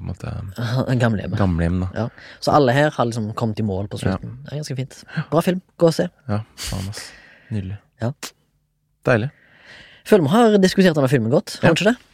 [1.04, 1.38] Gamlehjemmet.
[1.40, 1.88] gamlehjem, da.
[1.98, 2.08] Ja.
[2.44, 4.36] Så alle her har liksom kommet i mål på slutten.
[4.46, 5.00] Det er ganske fint.
[5.32, 5.62] Bra film.
[5.82, 6.06] Gå og se.
[6.30, 7.08] Ja, faen, ass.
[7.50, 7.80] Nydelig.
[8.04, 8.12] Ja.
[9.10, 9.32] Deilig.
[10.06, 11.58] Føler vi har diskutert denne filmen godt.
[11.62, 11.74] Har Ja.
[11.74, 12.10] vi ikke det?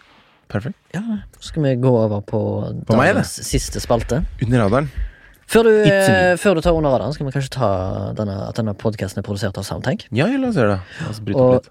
[0.49, 0.77] Perfekt.
[0.95, 1.01] Ja,
[1.39, 2.39] så skal vi gå over på,
[2.87, 4.23] På meg, dagens siste spalte.
[4.41, 4.87] Under radaren.
[5.49, 7.69] Før du, eh, før du tar under radaren, skal vi kanskje ta
[8.17, 10.05] denne, at denne podkasten er produsert av Soundtank.
[10.13, 11.13] Ja, la oss gjøre det.
[11.25, 11.69] Bryte Og litt.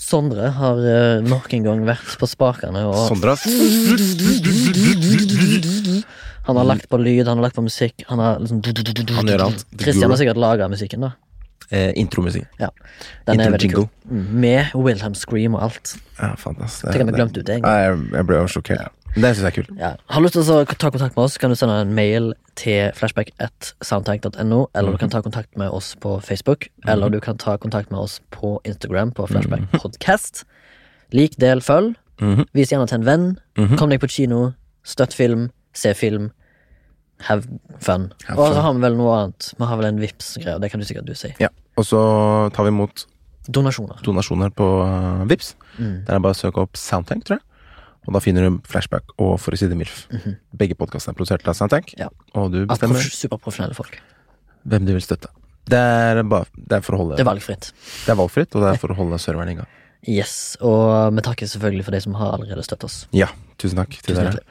[0.00, 3.36] Sondre har uh, nok en gang vært på spakene, og Sondre,
[6.48, 8.02] han har lagt på lyd, han har lagt på musikk.
[8.08, 8.58] Han har liksom
[9.14, 9.62] Han gjør alt.
[9.78, 11.12] Christian har sikkert laga musikken, da.
[11.70, 12.48] Eh, Intromusikk.
[12.58, 13.86] Den er Intro veldig kul.
[13.86, 13.88] jingle.
[14.10, 15.94] Mm, Med Wilhelm Scream og alt.
[16.18, 16.90] Ja, fantastisk.
[16.90, 17.78] Tenk at vi glemte ut det en gang.
[17.86, 18.90] Jeg, jeg ble jo sjokkert.
[19.14, 19.70] Det syns jeg er kult.
[19.78, 19.90] Ja.
[20.08, 22.92] Har du lyst til å ta kontakt med oss, kan du sende en mail til
[22.96, 27.90] flashback1soundtank.no, eller du kan ta kontakt med oss på Facebook, eller du kan ta kontakt
[27.92, 30.44] med oss på Instagram på flashbackpodcast.
[31.12, 31.94] Lik, del, følg.
[32.22, 32.46] Mhm.
[32.54, 33.26] Vis gjerne til en venn.
[33.58, 33.76] Mhm.
[33.78, 34.52] Kom deg på kino.
[34.84, 35.50] Støtt film.
[35.74, 36.30] Se film.
[37.28, 37.44] Have
[37.80, 38.12] fun.
[38.26, 38.62] Have Og så fun.
[38.62, 39.52] har vi vel noe annet.
[39.58, 41.34] Vi har vel en vips greie Det kan du sikkert du si.
[41.40, 41.48] Ja.
[41.76, 42.00] Og så
[42.52, 43.06] tar vi imot
[43.50, 44.00] Donasjoner.
[44.04, 45.54] donasjoner på uh, Vips.
[45.78, 46.04] Mm.
[46.06, 47.42] Der er det bare å søke opp Soundtank, tror jeg.
[48.06, 50.06] Og da finner du Flashback og For å si det MILF.
[50.10, 50.36] Mhm.
[50.58, 51.92] Begge podkastene er produsert av Soundtank.
[51.98, 52.08] Ja.
[52.34, 54.00] Og du bestemmer prof- superprofesjonelle folk.
[54.66, 55.28] hvem du vil støtte.
[55.66, 57.68] Det er, bare, det er for å holde Det er valgfritt.
[58.06, 59.66] Det er valgfritt, og det er for å holde serveren i gang.
[60.10, 60.56] Yes.
[60.60, 62.96] Og vi takker selvfølgelig for de som har allerede støttet oss.
[63.14, 63.28] Ja,
[63.62, 64.42] tusen takk til Tusen dere.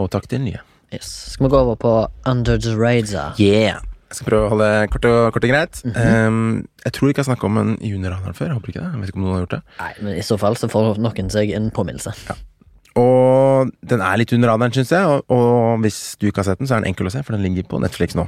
[0.00, 0.60] Og takk til nye.
[0.92, 1.10] Yes.
[1.34, 1.92] Skal vi gå over på
[2.26, 3.34] Under the Radar?
[3.38, 3.82] Yeah!
[4.08, 5.82] Jeg skal prøve å holde kort og, kort og greit.
[5.84, 6.28] Mhm.
[6.28, 7.74] um, jeg tror ikke jeg har snakka om en
[8.08, 8.46] radaren før.
[8.48, 8.92] Jeg håper ikke det.
[8.94, 9.62] Jeg vet ikke om noen har gjort det.
[9.82, 12.14] Nei, men i så fall så får noen seg en påminnelse.
[12.98, 15.06] Og den er litt under radaren, syns jeg.
[15.06, 17.36] Og, og hvis du ikke har sett den, så er den enkel å se, for
[17.36, 18.26] den ligger på Netflix nå.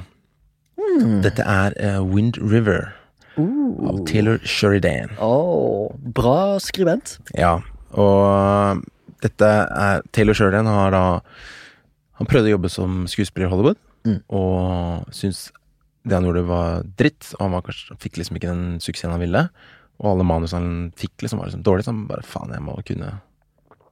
[0.81, 1.21] Mm.
[1.25, 2.93] Dette er uh, Wind River.
[3.41, 5.13] av Taylor Sheridan.
[5.23, 7.15] Åh, bra skribent.
[7.39, 7.55] Ja,
[7.97, 8.83] og
[9.25, 11.05] dette er Taylor Sheridan har da
[12.21, 14.19] Han prøvde å jobbe som skuespiller i Hollywood, Mm.
[14.33, 15.51] og syntes
[16.09, 19.21] det han gjorde var dritt, og han var kanskje, fikk liksom ikke den suksessen han
[19.21, 19.43] ville.
[20.01, 21.85] Og alle manusene han fikk, liksom var liksom dårlige.
[21.85, 23.11] så han bare faen, jeg må kunne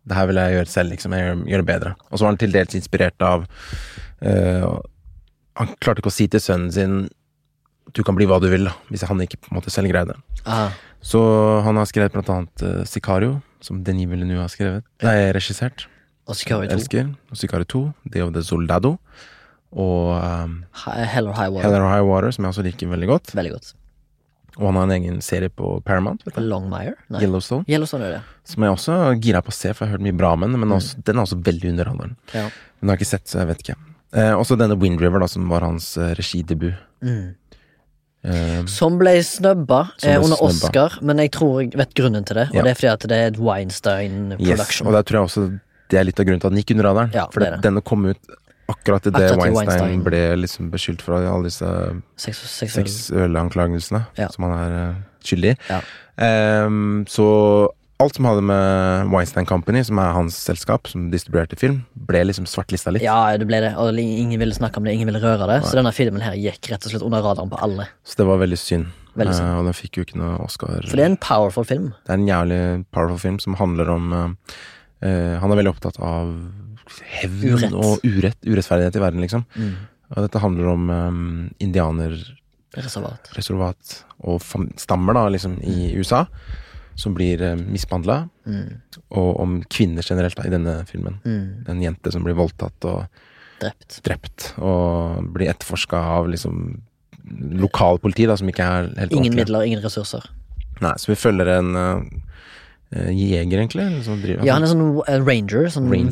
[0.09, 1.15] Det her vil jeg gjøre selv, liksom.
[1.17, 1.95] Jeg gjør, gjør det bedre.
[2.09, 3.45] Og så var han til dels inspirert av
[4.25, 4.79] uh,
[5.61, 6.99] Han klarte ikke å si til sønnen sin
[7.97, 10.13] du kan bli hva du vil, da, hvis han ikke på en måte selv greide
[10.13, 10.43] det.
[10.45, 11.21] Ah, Så
[11.65, 14.85] han har skrevet blant annet uh, Sicario, som Denis Villeneuve har skrevet.
[15.07, 15.87] Nei, regissert.
[16.29, 16.77] og Sicario 2.
[16.77, 17.09] Elsker.
[17.33, 17.83] Og Sicario 2,
[18.13, 18.99] Day of the Soldado.
[19.73, 21.65] Og um, Hell or High Water.
[21.65, 23.33] Hell or High Water, som jeg også liker veldig godt.
[23.37, 23.73] Veldig godt.
[24.59, 26.37] Og han har en egen serie på Paramount, vet.
[26.43, 26.97] Longmire?
[27.15, 27.21] Nei.
[27.23, 27.65] Yellowstone.
[27.71, 28.23] Yellowstone er det.
[28.45, 30.57] Som jeg også gira på å se, for jeg har hørt mye bra om den.
[30.59, 32.17] Men også, den er også veldig underholdende.
[32.35, 32.43] Ja.
[32.49, 33.77] Men den har jeg ikke sett, så jeg vet ikke.
[34.19, 36.75] Eh, også denne Wind River, da, som var hans eh, regidebut.
[37.07, 37.35] Mm.
[38.27, 40.49] Eh, Som ble snubba Som ble eh, under snubba.
[40.51, 42.49] Oscar, men jeg tror jeg vet grunnen til det.
[42.51, 42.63] Og Ja.
[42.67, 44.81] det er fordi at det er et Weinstein yes.
[44.83, 45.45] Og der tror jeg også
[45.89, 47.13] det er litt av grunnen til at den gikk under radaren.
[47.15, 47.61] Ja, for det det.
[47.69, 48.19] denne kom ut
[48.69, 50.05] akkurat idet Weinstein, Weinstein.
[50.05, 51.69] ble liksom beskyldt for alle disse
[52.21, 54.29] Seksuelle anklagelsene Ja.
[54.35, 55.59] som han er eh, skyldig i.
[55.71, 55.81] Ja.
[56.67, 57.29] um, så
[57.99, 62.47] alt som hadde med Weinstein Company, som er hans selskap, som distribuerte film, ble liksom
[62.47, 63.03] svartlista litt.
[63.03, 63.73] Ja, det ble det.
[63.81, 65.59] Og ingen ville snakke om det, ingen ville røre det.
[65.67, 67.89] Så denne filmen her gikk rett og slett under radaren på alle.
[68.07, 68.93] Så det var veldig synd.
[69.19, 69.51] Veldig synd.
[69.51, 70.79] Uh, og den fikk jo ikke noe Oscar.
[70.87, 71.91] For det er en powerful film.
[72.07, 72.63] Det er en jævlig
[72.95, 74.29] powerful film som handler om uh,
[75.03, 76.31] uh, Han er veldig opptatt av
[77.05, 77.73] hevn Urett.
[77.77, 79.45] og urett, urettferdighet i verden, liksom.
[79.57, 79.75] Mm.
[80.09, 84.05] Og dette handler om um, indianerreservat Reservat.
[84.25, 84.43] og
[84.81, 86.25] stammer, da, liksom, i USA,
[86.99, 88.23] som blir uh, mishandla.
[88.49, 88.81] Mm.
[89.21, 91.19] Og om kvinner generelt, da, i denne filmen.
[91.25, 91.65] Mm.
[91.69, 93.07] En jente som blir voldtatt og
[93.59, 94.01] Drept.
[94.07, 96.81] drept, og blir etterforska av liksom
[97.59, 99.41] lokalpoliti, da, som ikke er helt Ingen ordentlig.
[99.45, 100.25] midler, ingen ressurser.
[100.81, 102.03] Nei, så vi følger en uh,
[102.91, 103.85] jeger, egentlig.
[104.05, 106.11] Som driver, Ja, han er sånn eh, ranger, sånn Ranger.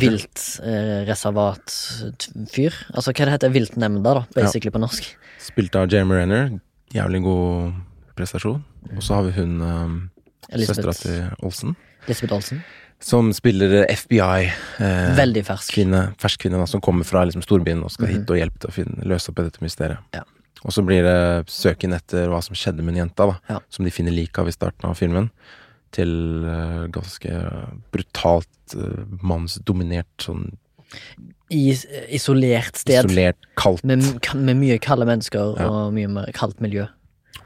[1.37, 2.73] viltreservat-fyr.
[2.95, 5.09] altså hva det heter viltnemnda, da, basically på norsk.
[5.43, 6.51] Spilt av Jeremy Renner.
[6.95, 7.73] Jævlig god
[8.17, 8.63] prestasjon.
[8.97, 9.97] Og så har vi hun um,
[10.53, 11.75] søstera til Olsen,
[12.07, 12.61] Elisabeth Olsen.
[13.03, 14.47] som spiller FBI.
[14.81, 15.73] Eh, Veldig fersk.
[15.75, 18.15] kvinne, fersk kvinne da, som kommer fra liksom, storbyen og skal Mhm.
[18.15, 19.99] hit og hjelpe til å finne, løse opp i dette mysteriet.
[20.15, 20.23] Ja.
[20.65, 23.59] Og så blir det søken etter hva som skjedde med den jenta, da, Ja.
[23.69, 25.31] som de finner liket av i starten av filmen.
[25.95, 27.31] Til eh, ganske
[27.95, 30.49] brutalt uh, mannsdominert, sånn
[31.51, 31.71] I
[32.15, 33.07] isolert sted.
[33.07, 33.85] isolert, kaldt.
[33.87, 34.03] Med,
[34.35, 35.69] med mye kalde mennesker Ja.
[35.71, 36.87] og mye mer kaldt miljø.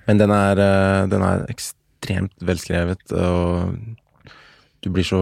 [0.07, 3.77] Men den er, eh, den er ekstremt velskrevet, og
[4.83, 5.21] du blir så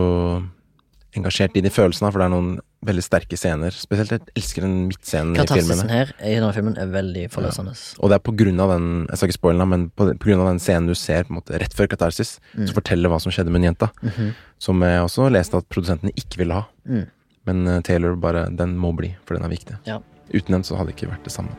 [1.18, 3.74] engasjert i de følelsene, for det er noen veldig sterke scener.
[3.74, 5.82] Spesielt jeg elsker den midtscenen i filmene.
[5.82, 5.90] filmene.
[5.90, 7.74] her i denne filmen er veldig forløsende.
[7.98, 10.30] Og det er på grunn av den Jeg skal ikke spoile den, men på, på
[10.30, 13.18] grunn av den scenen du ser på en måte rett før katarsis, som forteller hva
[13.20, 13.90] som skjedde med den jenta.
[14.02, 14.34] Mhm.
[14.62, 16.64] Som jeg også leste at produsentene ikke ville ha.
[16.86, 17.06] Mm.
[17.46, 19.78] Men eh, Taylor bare Den må bli, for den er viktig.
[19.86, 20.00] Ja.
[20.34, 21.54] Uten den så hadde det ikke vært det samme.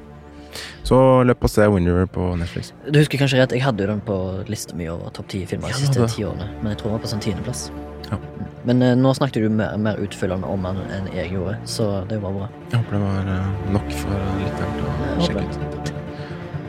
[0.83, 0.97] Så
[1.27, 2.71] løp og se Windover på Netflix.
[2.89, 4.15] Du husker kanskje rett, jeg hadde jo den på
[4.49, 6.97] lista mi over topp ti filmer de Ja, siste ti årene, men jeg tror den
[6.97, 7.67] var på sånn tiendeplass.
[8.09, 8.17] Ja.
[8.17, 8.48] Mm.
[8.67, 12.19] Men eh, nå snakket du mer, mer utfyllende om den enn jeg gjorde, så det
[12.23, 12.49] var bra.
[12.71, 15.93] Jeg håper det var eh, nok for lytteren til å Jeg sjekke ut.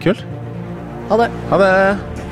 [0.04, 0.26] Kult.
[1.10, 1.30] Ha det!
[1.50, 2.29] Ha det!